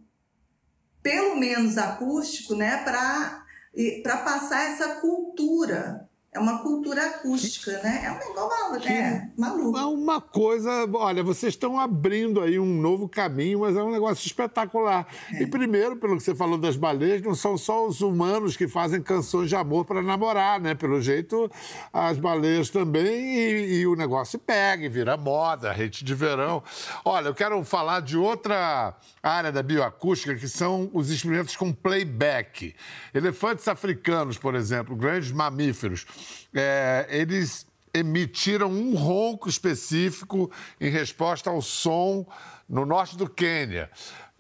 pelo 1.04 1.38
menos 1.38 1.78
acústico, 1.78 2.56
né, 2.56 2.84
para 2.84 4.18
passar 4.18 4.72
essa 4.72 4.96
cultura 4.96 6.07
é 6.38 6.40
uma 6.40 6.60
cultura 6.60 7.04
acústica, 7.08 7.74
que, 7.74 7.84
né? 7.84 8.04
É 8.06 8.12
um 8.12 8.30
negócio 8.30 8.80
que, 8.80 8.90
é, 8.90 9.28
maluco. 9.36 9.78
É 9.78 9.86
uma 9.86 10.22
coisa, 10.22 10.88
olha, 10.94 11.24
vocês 11.24 11.54
estão 11.54 11.80
abrindo 11.80 12.42
aí 12.42 12.60
um 12.60 12.80
novo 12.80 13.10
caminho, 13.10 13.62
mas 13.62 13.76
é 13.76 13.82
um 13.82 13.92
negócio 13.92 14.26
espetacular. 14.26 15.08
É. 15.34 15.42
E 15.42 15.48
primeiro, 15.48 15.98
pelo 15.98 16.16
que 16.16 16.24
você 16.24 16.36
falou 16.36 16.58
das 16.58 16.78
baleias, 16.78 17.24
não 17.24 17.34
são 17.34 17.58
só 17.58 17.88
os 17.88 18.02
humanos 18.02 18.56
que 18.56 18.68
fazem 18.68 19.02
canções 19.02 19.50
de 19.50 19.56
amor 19.56 19.86
para 19.86 20.02
namorar, 20.02 20.60
né? 20.62 20.76
Pelo 20.76 21.02
jeito, 21.02 21.50
as 21.92 22.20
baleias 22.20 22.70
também, 22.70 23.36
e, 23.36 23.80
e 23.80 23.88
o 23.88 23.96
negócio 23.96 24.38
pega 24.38 24.86
e 24.86 24.90
vira 24.90 25.18
moda, 25.18 25.74
rede 25.74 26.04
de 26.04 26.14
verão. 26.14 26.62
Olha, 27.04 27.30
eu 27.30 27.36
quero 27.36 27.64
falar 27.64 28.02
de 28.02 28.16
outra 28.16 28.96
área 29.24 29.52
da 29.52 29.64
bioacústica, 29.64 30.36
que 30.36 30.48
são 30.48 30.90
os 30.94 31.10
experimentos 31.10 31.56
com 31.56 31.74
playback. 31.74 32.76
Elefantes 33.12 33.68
africanos, 33.68 34.38
por 34.38 34.54
exemplo, 34.54 34.96
grandes 34.96 35.32
mamíferos 35.32 36.06
é, 36.54 37.08
eles 37.10 37.66
emitiram 37.94 38.70
um 38.70 38.96
ronco 38.96 39.50
específico 39.50 40.52
em 40.80 40.90
resposta 40.90 41.50
ao 41.50 41.62
som 41.62 42.26
no 42.68 42.86
norte 42.86 43.18
do 43.18 43.30
Quênia. 43.30 43.90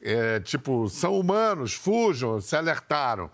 É, 0.02 0.40
tipo, 0.40 0.88
são 0.90 1.20
humanos, 1.20 1.74
fujam, 1.74 2.40
se 2.40 2.56
alertaram. 2.56 3.30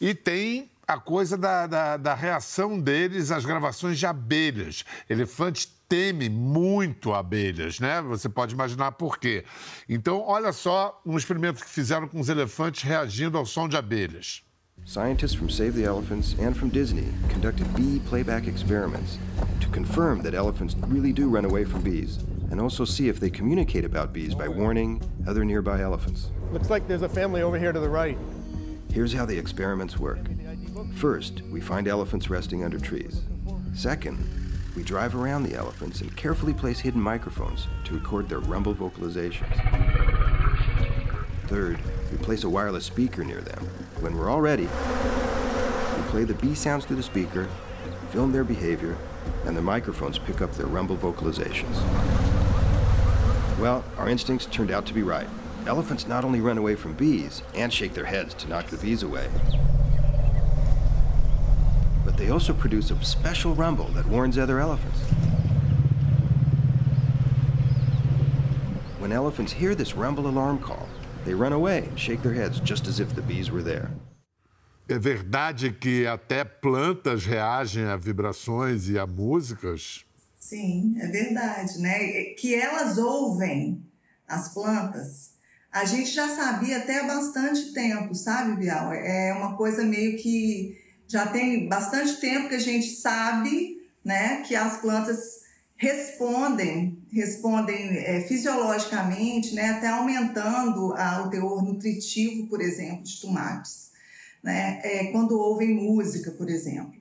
E 0.00 0.14
tem 0.14 0.70
a 0.86 0.98
coisa 0.98 1.36
da, 1.38 1.66
da, 1.68 1.96
da, 1.96 2.14
reação 2.14 2.80
deles 2.80 3.30
às 3.30 3.44
gravações 3.44 3.96
de 3.96 4.06
abelhas. 4.06 4.84
Elefantes 5.08 5.70
teme 5.88 6.28
muito 6.28 7.14
abelhas, 7.14 7.78
né? 7.78 8.02
Você 8.02 8.28
pode 8.28 8.54
imaginar 8.54 8.92
por 8.92 9.18
quê. 9.18 9.44
Então, 9.88 10.20
olha 10.26 10.52
só 10.52 11.00
um 11.06 11.16
experimento 11.16 11.62
que 11.62 11.70
fizeram 11.70 12.08
com 12.08 12.18
os 12.18 12.28
elefantes 12.28 12.82
reagindo 12.82 13.38
ao 13.38 13.46
som 13.46 13.68
de 13.68 13.76
abelhas. 13.76 14.42
Scientists 14.84 15.34
from 15.34 15.48
Save 15.48 15.74
the 15.74 15.84
Elephants 15.84 16.34
and 16.40 16.56
from 16.56 16.68
Disney 16.68 17.06
conducted 17.28 17.72
bee 17.76 18.00
playback 18.06 18.46
experiments 18.48 19.18
to 19.60 19.68
confirm 19.68 20.20
that 20.22 20.34
elephants 20.34 20.74
really 20.86 21.12
do 21.12 21.28
run 21.28 21.44
away 21.44 21.64
from 21.64 21.82
bees. 21.82 22.18
and 22.50 22.60
also 22.60 22.84
see 22.84 23.08
if 23.08 23.20
they 23.20 23.30
communicate 23.30 23.84
about 23.84 24.12
bees 24.12 24.34
by 24.34 24.48
warning 24.48 25.00
other 25.28 25.44
nearby 25.44 25.80
elephants. 25.80 26.32
Looks 26.50 26.68
like 26.68 26.88
there's 26.88 27.02
a 27.02 27.08
family 27.08 27.42
over 27.42 27.56
here 27.56 27.70
to 27.70 27.78
the 27.78 27.88
right. 27.88 28.18
Here's 28.92 29.12
how 29.12 29.24
the 29.24 29.38
experiments 29.38 29.96
work. 30.00 30.18
First, 30.96 31.42
we 31.42 31.60
find 31.60 31.86
elephants 31.86 32.28
resting 32.28 32.64
under 32.64 32.80
trees. 32.80 33.20
Second, 33.72 34.18
we 34.74 34.82
drive 34.82 35.14
around 35.14 35.44
the 35.44 35.54
elephants 35.54 36.00
and 36.00 36.16
carefully 36.16 36.52
place 36.52 36.80
hidden 36.80 37.00
microphones 37.00 37.68
to 37.84 37.94
record 37.94 38.28
their 38.28 38.40
rumble 38.40 38.74
vocalizations. 38.74 39.54
Third, 41.46 41.78
we 42.10 42.18
place 42.18 42.44
a 42.44 42.48
wireless 42.48 42.84
speaker 42.84 43.24
near 43.24 43.40
them. 43.40 43.64
When 44.00 44.16
we're 44.16 44.28
all 44.30 44.40
ready, 44.40 44.64
we 44.64 46.02
play 46.10 46.24
the 46.24 46.34
bee 46.34 46.54
sounds 46.54 46.84
through 46.84 46.96
the 46.96 47.02
speaker, 47.02 47.48
film 48.10 48.32
their 48.32 48.44
behavior, 48.44 48.96
and 49.44 49.56
the 49.56 49.62
microphones 49.62 50.18
pick 50.18 50.40
up 50.40 50.52
their 50.54 50.66
rumble 50.66 50.96
vocalizations. 50.96 51.76
Well, 53.58 53.84
our 53.98 54.08
instincts 54.08 54.46
turned 54.46 54.70
out 54.70 54.86
to 54.86 54.94
be 54.94 55.02
right. 55.02 55.28
Elephants 55.66 56.06
not 56.06 56.24
only 56.24 56.40
run 56.40 56.58
away 56.58 56.74
from 56.74 56.94
bees 56.94 57.42
and 57.54 57.72
shake 57.72 57.92
their 57.92 58.06
heads 58.06 58.32
to 58.34 58.48
knock 58.48 58.66
the 58.66 58.78
bees 58.78 59.02
away, 59.02 59.28
but 62.04 62.16
they 62.16 62.30
also 62.30 62.54
produce 62.54 62.90
a 62.90 63.04
special 63.04 63.54
rumble 63.54 63.88
that 63.88 64.06
warns 64.06 64.38
other 64.38 64.58
elephants. 64.58 65.00
When 68.98 69.12
elephants 69.12 69.52
hear 69.52 69.74
this 69.74 69.94
rumble 69.94 70.26
alarm 70.26 70.58
call, 70.58 70.88
they 71.24 71.34
run 71.34 71.52
away 71.52 71.84
and 71.88 71.98
shake 71.98 72.22
their 72.22 72.34
heads 72.34 72.60
just 72.60 72.86
as 72.86 73.00
if 73.00 73.14
the 73.14 73.22
bees 73.22 73.50
were 73.50 73.62
there. 73.62 73.90
É 74.88 74.98
verdade 74.98 75.72
que 75.72 76.04
até 76.06 76.42
plantas 76.44 77.24
reagem 77.24 77.84
a 77.84 77.96
vibrações 77.96 78.88
e 78.88 78.98
a 78.98 79.06
músicas? 79.06 80.04
Sim, 80.38 80.96
é 80.98 81.06
verdade, 81.06 81.78
né? 81.78 82.34
Que 82.36 82.56
elas 82.56 82.98
ouvem 82.98 83.84
as 84.26 84.52
plantas. 84.52 85.34
A 85.70 85.84
gente 85.84 86.10
já 86.10 86.28
sabia 86.28 86.78
até 86.78 87.00
há 87.00 87.06
bastante 87.06 87.72
tempo, 87.72 88.14
sabe, 88.16 88.56
Bial? 88.56 88.92
É 88.92 89.32
uma 89.32 89.56
coisa 89.56 89.84
meio 89.84 90.16
que 90.16 90.76
já 91.06 91.26
tem 91.26 91.68
bastante 91.68 92.20
tempo 92.20 92.48
que 92.48 92.54
a 92.56 92.60
gente 92.60 92.86
sabe, 92.86 93.78
né, 94.04 94.42
que 94.42 94.54
as 94.54 94.80
plantas 94.80 95.39
respondem, 95.80 97.02
respondem 97.10 97.96
é, 97.96 98.20
fisiologicamente, 98.20 99.54
né, 99.54 99.70
até 99.70 99.88
aumentando 99.88 100.92
a, 100.92 101.24
o 101.24 101.30
teor 101.30 101.64
nutritivo, 101.64 102.46
por 102.48 102.60
exemplo, 102.60 103.02
de 103.02 103.18
tomates, 103.18 103.90
né, 104.42 104.78
é, 104.84 105.06
quando 105.06 105.38
ouvem 105.38 105.74
música, 105.74 106.32
por 106.32 106.50
exemplo. 106.50 107.00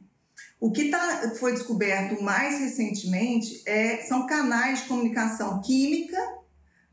O 0.61 0.71
que 0.71 0.85
tá, 0.85 1.33
foi 1.37 1.51
descoberto 1.51 2.23
mais 2.23 2.61
recentemente 2.61 3.61
é, 3.65 3.97
são 4.03 4.25
canais 4.25 4.79
de 4.79 4.87
comunicação 4.87 5.61
química, 5.61 6.17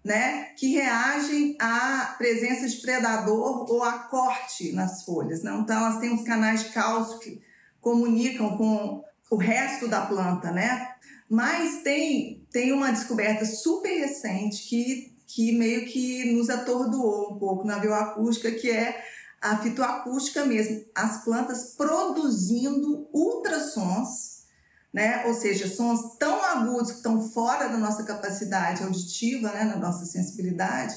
né, 0.04 0.48
que 0.56 0.72
reagem 0.74 1.56
à 1.60 2.16
presença 2.18 2.66
de 2.68 2.78
predador 2.78 3.70
ou 3.70 3.84
a 3.84 3.92
corte 3.92 4.72
nas 4.72 5.04
folhas. 5.04 5.44
Né? 5.44 5.56
Então, 5.56 5.76
elas 5.76 6.00
têm 6.00 6.12
os 6.12 6.24
canais 6.24 6.64
de 6.64 6.70
cálcio 6.70 7.20
que 7.20 7.40
comunicam 7.80 8.56
com 8.56 9.04
o 9.30 9.36
resto 9.36 9.88
da 9.88 10.02
planta, 10.02 10.52
né? 10.52 10.95
Mas 11.28 11.82
tem, 11.82 12.46
tem 12.52 12.72
uma 12.72 12.92
descoberta 12.92 13.44
super 13.44 13.98
recente 13.98 14.62
que, 14.68 15.16
que 15.26 15.52
meio 15.52 15.86
que 15.86 16.32
nos 16.32 16.48
atordoou 16.48 17.34
um 17.34 17.38
pouco 17.38 17.66
na 17.66 17.78
bioacústica, 17.78 18.50
que 18.52 18.70
é 18.70 19.04
a 19.40 19.58
fitoacústica 19.58 20.44
mesmo, 20.44 20.84
as 20.94 21.24
plantas 21.24 21.74
produzindo 21.76 23.08
ultrassons, 23.12 24.44
né? 24.92 25.26
Ou 25.26 25.34
seja, 25.34 25.68
sons 25.68 26.16
tão 26.16 26.42
agudos 26.42 26.90
que 26.90 26.96
estão 26.96 27.20
fora 27.30 27.68
da 27.68 27.76
nossa 27.76 28.04
capacidade 28.04 28.82
auditiva, 28.82 29.52
né? 29.52 29.64
Na 29.64 29.76
nossa 29.76 30.06
sensibilidade. 30.06 30.94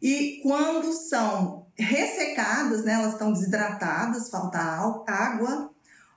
E 0.00 0.40
quando 0.42 0.92
são 0.92 1.66
ressecadas, 1.74 2.84
né? 2.84 2.92
Elas 2.92 3.14
estão 3.14 3.32
desidratadas, 3.32 4.30
falta 4.30 4.58
água, 4.58 5.74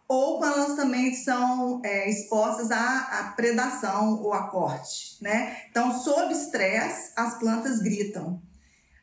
ou 0.10 0.39
quando 0.39 0.56
elas 0.58 0.76
também 0.76 1.13
são 1.13 1.84
é, 1.86 2.10
expostas 2.10 2.72
à, 2.72 3.02
à, 3.19 3.32
predação 3.34 4.19
ou 4.24 4.34
à 4.34 4.50
corte, 4.50 5.17
né? 5.22 5.65
Então, 5.69 5.93
sob 6.00 6.34
estresse, 6.34 7.13
as 7.15 7.38
plantas 7.38 7.80
gritam. 7.80 8.41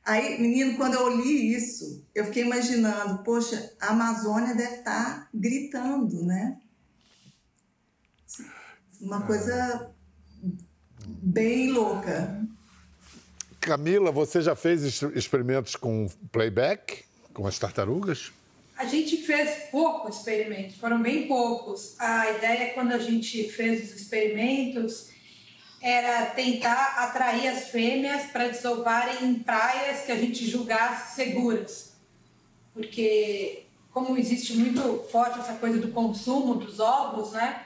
Aí, 0.04 0.40
menino, 0.40 0.76
quando 0.76 0.94
eu 0.94 1.16
li 1.16 1.54
isso, 1.54 2.04
eu 2.12 2.24
fiquei 2.24 2.42
imaginando, 2.42 3.22
poxa, 3.22 3.72
a 3.80 3.90
Amazônia 3.90 4.56
deve 4.56 4.78
estar 4.78 5.28
gritando, 5.32 6.24
né? 6.24 6.58
Uma 9.00 9.22
coisa 9.22 9.92
bem 11.06 11.70
louca. 11.70 12.44
Camila, 13.60 14.10
você 14.10 14.40
já 14.40 14.56
fez 14.56 14.82
experimentos 15.14 15.76
com 15.76 16.08
playback, 16.32 17.04
com 17.32 17.46
as 17.46 17.58
tartarugas? 17.58 18.32
A 18.76 18.84
gente 18.84 19.16
fez 19.16 19.68
poucos 19.70 20.18
experimentos, 20.18 20.76
foram 20.76 21.00
bem 21.00 21.26
poucos. 21.26 21.98
A 21.98 22.30
ideia, 22.32 22.74
quando 22.74 22.92
a 22.92 22.98
gente 22.98 23.48
fez 23.48 23.82
os 23.82 24.00
experimentos, 24.02 25.08
era 25.80 26.26
tentar 26.26 26.96
atrair 26.98 27.48
as 27.48 27.68
fêmeas 27.68 28.24
para 28.24 28.48
desovarem 28.48 29.24
em 29.24 29.34
praias 29.36 30.04
que 30.04 30.12
a 30.12 30.16
gente 30.16 30.46
julgasse 30.46 31.14
seguras. 31.14 31.92
Porque, 32.74 33.62
como 33.92 34.18
existe 34.18 34.52
muito 34.54 35.06
forte 35.10 35.38
essa 35.38 35.54
coisa 35.54 35.78
do 35.78 35.88
consumo 35.92 36.56
dos 36.56 36.78
ovos, 36.78 37.32
né? 37.32 37.62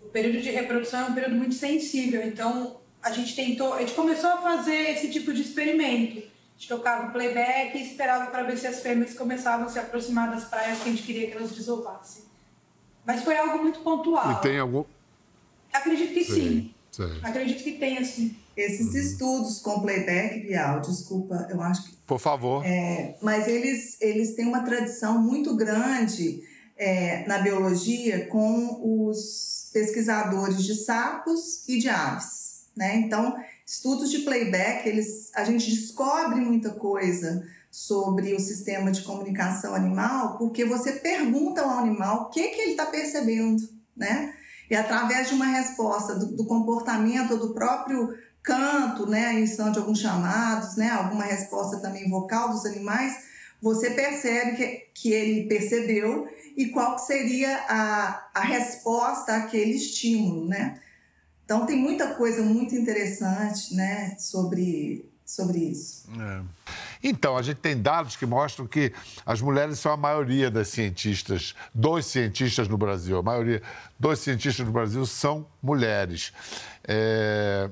O 0.00 0.06
período 0.06 0.40
de 0.40 0.50
reprodução 0.50 1.00
é 1.00 1.10
um 1.10 1.14
período 1.14 1.36
muito 1.36 1.54
sensível. 1.54 2.26
Então, 2.26 2.80
a 3.02 3.10
gente 3.10 3.36
tentou, 3.36 3.74
a 3.74 3.80
gente 3.80 3.92
começou 3.92 4.30
a 4.30 4.38
fazer 4.38 4.92
esse 4.92 5.10
tipo 5.10 5.30
de 5.34 5.42
experimento. 5.42 6.33
A 6.54 6.58
gente 6.58 6.68
tocava 6.68 7.08
o 7.08 7.12
playback 7.12 7.76
e 7.76 7.82
esperava 7.82 8.30
para 8.30 8.44
ver 8.44 8.56
se 8.56 8.66
as 8.66 8.80
fêmeas 8.80 9.14
começavam 9.14 9.66
a 9.66 9.68
se 9.68 9.78
aproximar 9.78 10.30
das 10.30 10.44
praias 10.44 10.78
que 10.78 10.88
a 10.88 10.92
gente 10.92 11.02
queria 11.02 11.30
que 11.30 11.36
elas 11.36 11.52
desovassem. 11.52 12.22
Mas 13.04 13.22
foi 13.22 13.36
algo 13.36 13.62
muito 13.62 13.80
pontual. 13.80 14.32
E 14.32 14.40
tem 14.40 14.58
algum. 14.58 14.84
Acredito 15.72 16.14
que 16.14 16.24
sim. 16.24 16.34
sim. 16.34 16.74
Sim. 16.92 17.20
Acredito 17.22 17.62
que 17.62 17.72
tem, 17.72 17.98
assim. 17.98 18.36
Esses 18.56 18.94
uhum. 18.94 19.00
estudos 19.00 19.60
com 19.60 19.80
playback, 19.80 20.46
Bial, 20.46 20.80
desculpa, 20.80 21.48
eu 21.50 21.60
acho 21.60 21.84
que. 21.84 21.96
Por 22.06 22.20
favor. 22.20 22.64
É, 22.64 23.16
mas 23.20 23.48
eles, 23.48 24.00
eles 24.00 24.34
têm 24.36 24.46
uma 24.46 24.62
tradição 24.62 25.20
muito 25.20 25.56
grande 25.56 26.40
é, 26.76 27.26
na 27.26 27.38
biologia 27.38 28.26
com 28.28 29.08
os 29.08 29.70
pesquisadores 29.72 30.62
de 30.62 30.74
sapos 30.76 31.68
e 31.68 31.78
de 31.78 31.88
aves. 31.88 32.66
Né? 32.76 32.96
Então, 32.96 33.36
estudos 33.66 34.10
de 34.10 34.18
playback, 34.20 34.88
eles, 34.88 35.30
a 35.34 35.44
gente 35.44 35.70
descobre 35.70 36.40
muita 36.40 36.70
coisa 36.70 37.46
sobre 37.70 38.34
o 38.34 38.40
sistema 38.40 38.92
de 38.92 39.02
comunicação 39.02 39.74
animal 39.74 40.38
porque 40.38 40.64
você 40.64 40.92
pergunta 40.92 41.62
ao 41.62 41.70
animal 41.70 42.22
o 42.22 42.30
que, 42.30 42.48
que 42.48 42.60
ele 42.60 42.70
está 42.72 42.86
percebendo, 42.86 43.62
né? 43.96 44.34
E 44.70 44.76
através 44.76 45.28
de 45.28 45.34
uma 45.34 45.46
resposta 45.46 46.14
do, 46.14 46.36
do 46.36 46.46
comportamento 46.46 47.32
ou 47.32 47.38
do 47.38 47.54
próprio 47.54 48.14
canto, 48.42 49.06
né, 49.06 49.26
a 49.26 49.34
emissão 49.34 49.72
de 49.72 49.78
alguns 49.78 49.98
chamados, 49.98 50.76
né, 50.76 50.90
alguma 50.90 51.24
resposta 51.24 51.80
também 51.80 52.08
vocal 52.08 52.50
dos 52.50 52.66
animais, 52.66 53.16
você 53.60 53.90
percebe 53.90 54.56
que, 54.56 54.66
que 54.94 55.12
ele 55.12 55.48
percebeu 55.48 56.28
e 56.56 56.68
qual 56.68 56.98
seria 56.98 57.56
a, 57.68 58.28
a 58.34 58.40
resposta 58.40 59.34
àquele 59.34 59.72
estímulo, 59.72 60.46
né? 60.46 60.80
Então 61.44 61.66
tem 61.66 61.76
muita 61.76 62.14
coisa 62.14 62.42
muito 62.42 62.74
interessante, 62.74 63.74
né, 63.74 64.16
sobre, 64.18 65.10
sobre 65.24 65.58
isso. 65.58 66.08
É. 66.18 66.42
Então, 67.02 67.36
a 67.36 67.42
gente 67.42 67.58
tem 67.58 67.80
dados 67.80 68.16
que 68.16 68.24
mostram 68.24 68.66
que 68.66 68.90
as 69.26 69.42
mulheres 69.42 69.78
são 69.78 69.92
a 69.92 69.96
maioria 69.96 70.50
das 70.50 70.68
cientistas, 70.68 71.54
dos 71.74 72.06
cientistas 72.06 72.66
no 72.66 72.78
Brasil, 72.78 73.18
a 73.18 73.22
maioria 73.22 73.62
dos 73.98 74.20
cientistas 74.20 74.64
no 74.64 74.72
Brasil 74.72 75.04
são 75.04 75.46
mulheres. 75.62 76.32
É... 76.82 77.70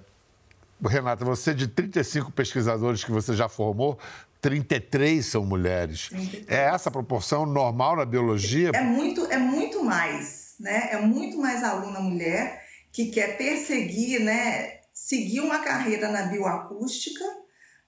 Renata, 0.85 1.25
você 1.25 1.55
de 1.55 1.69
35 1.69 2.31
pesquisadores 2.33 3.05
que 3.05 3.11
você 3.11 3.35
já 3.35 3.49
formou, 3.49 3.99
33 4.41 5.25
são 5.25 5.47
mulheres. 5.47 6.09
33. 6.09 6.49
É 6.49 6.65
essa 6.65 6.89
a 6.89 6.93
proporção 6.93 7.47
normal 7.47 7.97
na 7.97 8.05
biologia? 8.05 8.71
É 8.75 8.83
muito, 8.83 9.25
é 9.27 9.39
muito 9.39 9.83
mais, 9.85 10.57
né? 10.59 10.89
É 10.91 11.01
muito 11.01 11.39
mais 11.39 11.63
aluna 11.63 12.01
mulher 12.01 12.62
que 12.93 13.07
quer 13.07 13.39
perseguir, 13.39 14.21
né? 14.21 14.81
Seguir 14.93 15.41
uma 15.41 15.61
carreira 15.61 16.09
na 16.11 16.25
bioacústica 16.25 17.25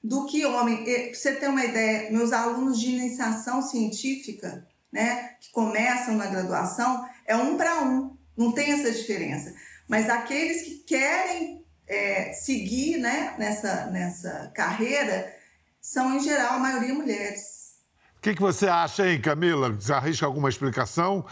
do 0.03 0.27
que 0.27 0.45
homem. 0.45 0.83
Pra 0.85 1.15
você 1.15 1.35
ter 1.35 1.49
uma 1.49 1.65
ideia, 1.65 2.11
meus 2.11 2.33
alunos 2.33 2.81
de 2.81 2.91
iniciação 2.91 3.63
científica, 3.63 4.67
né, 4.91 5.31
que 5.41 5.51
começam 5.51 6.17
na 6.17 6.27
graduação, 6.27 7.07
é 7.27 7.37
um 7.37 7.57
para 7.57 7.83
um, 7.83 8.17
não 8.37 8.53
tem 8.53 8.73
essa 8.73 8.91
diferença. 8.93 9.53
Mas 9.89 10.09
aqueles 10.09 10.63
que 10.63 10.75
querem 10.87 11.65
é, 11.87 12.33
seguir 12.33 12.99
né, 12.99 13.35
nessa, 13.39 13.87
nessa 13.87 14.53
carreira 14.55 15.35
são, 15.81 16.17
em 16.17 16.21
geral, 16.21 16.55
a 16.55 16.59
maioria 16.59 16.95
mulheres. 16.95 17.75
O 18.17 18.21
que, 18.21 18.35
que 18.35 18.41
você 18.41 18.67
acha, 18.67 19.07
hein, 19.07 19.21
Camila? 19.21 19.71
Você 19.71 19.93
arrisca 19.93 20.25
alguma 20.25 20.49
explicação? 20.49 21.27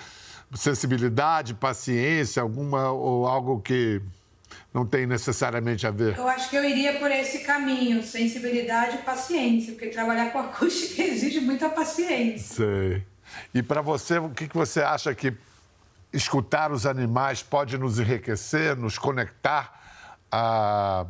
Sensibilidade, 0.54 1.54
paciência, 1.54 2.42
alguma 2.42 2.90
ou 2.90 3.26
algo 3.26 3.60
que 3.60 4.02
não 4.72 4.86
tem 4.86 5.06
necessariamente 5.06 5.86
a 5.86 5.90
ver? 5.90 6.16
Eu 6.16 6.28
acho 6.28 6.48
que 6.48 6.56
eu 6.56 6.64
iria 6.64 6.98
por 6.98 7.10
esse 7.10 7.40
caminho, 7.40 8.02
sensibilidade 8.02 8.96
e 8.96 8.98
paciência, 9.02 9.72
porque 9.72 9.88
trabalhar 9.88 10.30
com 10.30 10.38
acústica 10.40 11.02
exige 11.02 11.40
muita 11.40 11.68
paciência. 11.68 12.56
Sei. 12.56 13.04
E 13.54 13.62
para 13.62 13.80
você, 13.80 14.18
o 14.18 14.30
que, 14.30 14.48
que 14.48 14.56
você 14.56 14.80
acha 14.80 15.14
que 15.14 15.34
escutar 16.12 16.70
os 16.70 16.86
animais 16.86 17.42
pode 17.42 17.78
nos 17.78 17.98
enriquecer, 17.98 18.76
nos 18.76 18.98
conectar 18.98 19.80
à, 20.30 21.06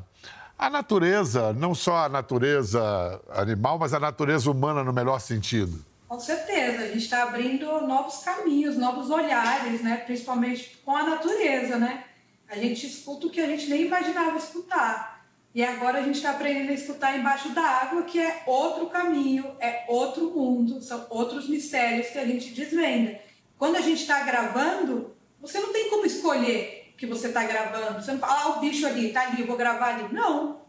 à 0.59 0.71
natureza, 0.71 1.53
não 1.53 1.75
só 1.75 2.05
a 2.05 2.09
natureza 2.09 3.21
animal, 3.31 3.79
mas 3.79 3.93
a 3.93 4.01
natureza 4.01 4.51
humana 4.51 4.85
no 4.85 4.93
melhor 4.93 5.21
sentido? 5.21 5.85
Com 6.13 6.21
certeza, 6.21 6.83
a 6.83 6.89
gente 6.89 7.05
está 7.05 7.23
abrindo 7.23 7.65
novos 7.87 8.19
caminhos, 8.19 8.77
novos 8.77 9.09
olhares, 9.09 9.81
né? 9.81 9.97
principalmente 9.97 10.79
com 10.85 10.95
a 10.95 11.05
natureza, 11.05 11.79
né? 11.79 12.05
A 12.51 12.55
gente 12.55 12.87
escuta 12.87 13.27
o 13.27 13.31
que 13.31 13.41
a 13.41 13.47
gente 13.47 13.67
nem 13.71 13.87
imaginava 13.87 14.37
escutar. 14.37 15.25
E 15.55 15.65
agora 15.65 16.01
a 16.01 16.03
gente 16.03 16.17
está 16.17 16.33
aprendendo 16.33 16.69
a 16.69 16.75
escutar 16.75 17.19
embaixo 17.19 17.49
da 17.55 17.63
água, 17.63 18.03
que 18.03 18.21
é 18.21 18.43
outro 18.45 18.91
caminho, 18.91 19.57
é 19.59 19.87
outro 19.89 20.31
mundo, 20.33 20.83
são 20.83 21.07
outros 21.09 21.49
mistérios 21.49 22.09
que 22.09 22.19
a 22.19 22.27
gente 22.27 22.53
desvenda. 22.53 23.19
Quando 23.57 23.77
a 23.77 23.81
gente 23.81 24.03
está 24.03 24.21
gravando, 24.21 25.17
você 25.41 25.61
não 25.61 25.73
tem 25.73 25.89
como 25.89 26.05
escolher 26.05 26.93
o 26.93 26.97
que 26.99 27.07
você 27.07 27.29
está 27.29 27.43
gravando. 27.45 28.03
Você 28.03 28.13
não 28.13 28.21
fala, 28.21 28.39
ah, 28.39 28.49
o 28.51 28.61
bicho 28.61 28.87
ali, 28.87 29.07
está 29.07 29.23
ali, 29.23 29.41
eu 29.41 29.47
vou 29.47 29.57
gravar 29.57 29.95
ali. 29.95 30.13
Não. 30.13 30.61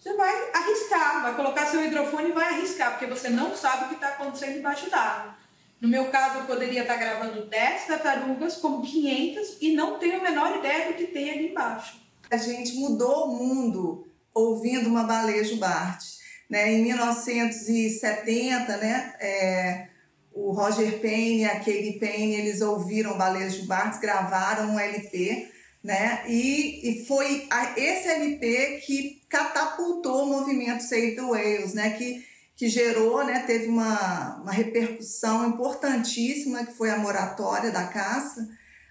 Você 0.00 0.14
vai 0.14 0.50
arriscar, 0.54 1.22
vai 1.22 1.36
colocar 1.36 1.66
seu 1.66 1.84
hidrofone 1.84 2.30
e 2.30 2.32
vai 2.32 2.54
arriscar, 2.54 2.92
porque 2.92 3.04
você 3.04 3.28
não 3.28 3.54
sabe 3.54 3.84
o 3.84 3.88
que 3.88 3.94
está 3.96 4.08
acontecendo 4.08 4.56
embaixo 4.56 4.88
d'água. 4.88 5.36
No 5.78 5.88
meu 5.88 6.06
caso, 6.06 6.38
eu 6.38 6.44
poderia 6.44 6.80
estar 6.82 6.96
gravando 6.96 7.44
10 7.44 7.86
tartarugas, 7.86 8.56
como 8.56 8.80
500, 8.80 9.58
e 9.60 9.74
não 9.74 9.98
tenho 9.98 10.18
a 10.18 10.22
menor 10.22 10.56
ideia 10.56 10.88
do 10.88 10.94
que 10.94 11.08
tem 11.08 11.30
ali 11.30 11.50
embaixo. 11.50 12.00
A 12.30 12.38
gente 12.38 12.76
mudou 12.76 13.26
o 13.26 13.36
mundo 13.36 14.08
ouvindo 14.32 14.88
uma 14.88 15.04
baleia 15.04 15.44
jubarte. 15.44 16.18
Né? 16.48 16.72
Em 16.72 16.82
1970, 16.82 18.76
né, 18.78 19.14
é, 19.20 19.88
o 20.32 20.50
Roger 20.50 20.98
Payne 21.00 21.40
e 21.40 21.44
a 21.44 21.58
Katie 21.58 21.98
Payne, 22.00 22.36
eles 22.36 22.62
ouviram 22.62 23.18
baleias 23.18 23.54
jubartes, 23.54 24.00
gravaram 24.00 24.70
um 24.70 24.78
LP, 24.78 25.50
né? 25.82 26.24
E, 26.28 27.02
e 27.02 27.06
foi 27.06 27.48
esse 27.76 28.08
LP 28.08 28.82
que 28.84 29.22
catapultou 29.28 30.24
o 30.24 30.26
movimento 30.26 30.82
Save 30.82 31.16
the 31.16 31.22
Whales, 31.22 31.74
né? 31.74 31.90
Que 31.90 32.30
que 32.60 32.68
gerou, 32.68 33.24
né, 33.24 33.38
teve 33.46 33.68
uma, 33.68 34.36
uma 34.42 34.52
repercussão 34.52 35.48
importantíssima, 35.48 36.66
que 36.66 36.74
foi 36.74 36.90
a 36.90 36.98
moratória 36.98 37.70
da 37.70 37.86
caça. 37.86 38.46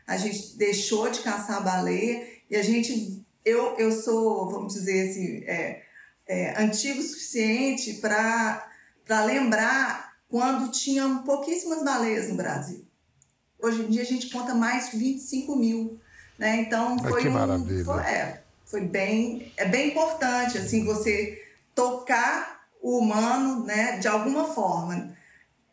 A 0.08 0.18
gente 0.18 0.58
deixou 0.58 1.08
de 1.12 1.20
caçar 1.20 1.58
a 1.58 1.62
baleia 1.62 2.28
e 2.50 2.56
a 2.56 2.64
gente, 2.64 3.24
eu, 3.46 3.76
eu 3.78 3.92
sou, 3.92 4.50
vamos 4.50 4.74
dizer 4.74 5.12
assim, 5.12 5.44
é, 5.46 5.84
é, 6.26 6.60
antigo 6.60 7.00
o 7.00 7.04
suficiente 7.04 7.94
para 8.02 8.66
lembrar 9.24 10.16
quando 10.28 10.72
tinham 10.72 11.22
pouquíssimas 11.22 11.84
baleias 11.84 12.28
no 12.28 12.38
Brasil. 12.38 12.84
Hoje 13.62 13.84
em 13.84 13.90
dia 13.92 14.02
a 14.02 14.06
gente 14.06 14.32
conta 14.32 14.56
mais 14.56 14.90
de 14.90 14.98
25 14.98 15.56
mil. 15.56 16.02
Né? 16.40 16.62
Então 16.62 16.98
foi 16.98 17.28
um. 17.28 17.34
Maravilha. 17.34 17.86
Foi, 17.86 18.02
é, 18.02 18.42
foi 18.66 18.82
bem. 18.82 19.52
É 19.58 19.66
bem 19.66 19.90
importante 19.90 20.58
assim, 20.58 20.86
você 20.86 21.46
tocar 21.76 22.62
o 22.82 23.00
humano, 23.00 23.66
né, 23.66 23.98
de 23.98 24.08
alguma 24.08 24.46
forma, 24.46 25.12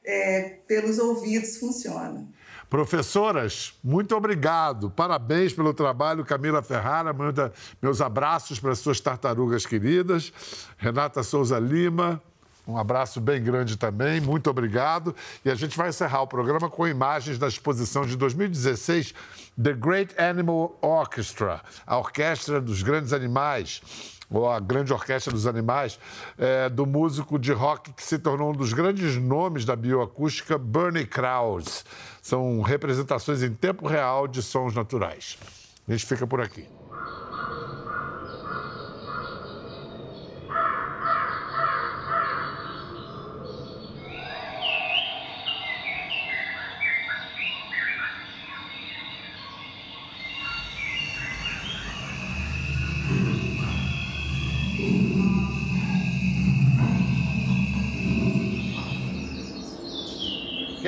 é, 0.04 0.58
pelos 0.66 0.98
ouvidos 0.98 1.56
funciona. 1.56 2.26
Professoras, 2.68 3.74
muito 3.82 4.14
obrigado. 4.16 4.90
Parabéns 4.90 5.52
pelo 5.52 5.72
trabalho, 5.72 6.24
Camila 6.24 6.62
Ferrara. 6.62 7.12
Manda 7.12 7.52
meus 7.80 8.00
abraços 8.00 8.58
para 8.58 8.72
as 8.72 8.80
suas 8.80 8.98
tartarugas 8.98 9.64
queridas. 9.64 10.32
Renata 10.76 11.22
Souza 11.22 11.60
Lima, 11.60 12.20
um 12.66 12.76
abraço 12.76 13.20
bem 13.20 13.42
grande 13.42 13.76
também. 13.76 14.20
Muito 14.20 14.50
obrigado. 14.50 15.14
E 15.44 15.50
a 15.50 15.54
gente 15.54 15.76
vai 15.76 15.90
encerrar 15.90 16.22
o 16.22 16.26
programa 16.26 16.68
com 16.68 16.86
imagens 16.86 17.38
da 17.38 17.46
exposição 17.46 18.04
de 18.04 18.16
2016 18.16 19.14
The 19.62 19.72
Great 19.72 20.20
Animal 20.20 20.76
Orchestra, 20.82 21.60
a 21.86 21.96
Orquestra 21.96 22.60
dos 22.60 22.82
Grandes 22.82 23.12
Animais 23.12 23.80
ou 24.28 24.50
a 24.50 24.58
Grande 24.58 24.92
Orquestra 24.92 25.32
dos 25.32 25.46
Animais, 25.46 26.00
é, 26.36 26.68
do 26.68 26.84
músico 26.84 27.38
de 27.38 27.52
rock 27.52 27.92
que 27.92 28.02
se 28.02 28.18
tornou 28.18 28.50
um 28.50 28.56
dos 28.56 28.72
grandes 28.72 29.16
nomes 29.16 29.64
da 29.64 29.76
bioacústica, 29.76 30.58
Bernie 30.58 31.06
Krause. 31.06 31.84
São 32.20 32.60
representações 32.60 33.44
em 33.44 33.54
tempo 33.54 33.86
real 33.86 34.26
de 34.26 34.42
sons 34.42 34.74
naturais. 34.74 35.38
A 35.86 35.92
gente 35.92 36.04
fica 36.04 36.26
por 36.26 36.40
aqui. 36.40 36.66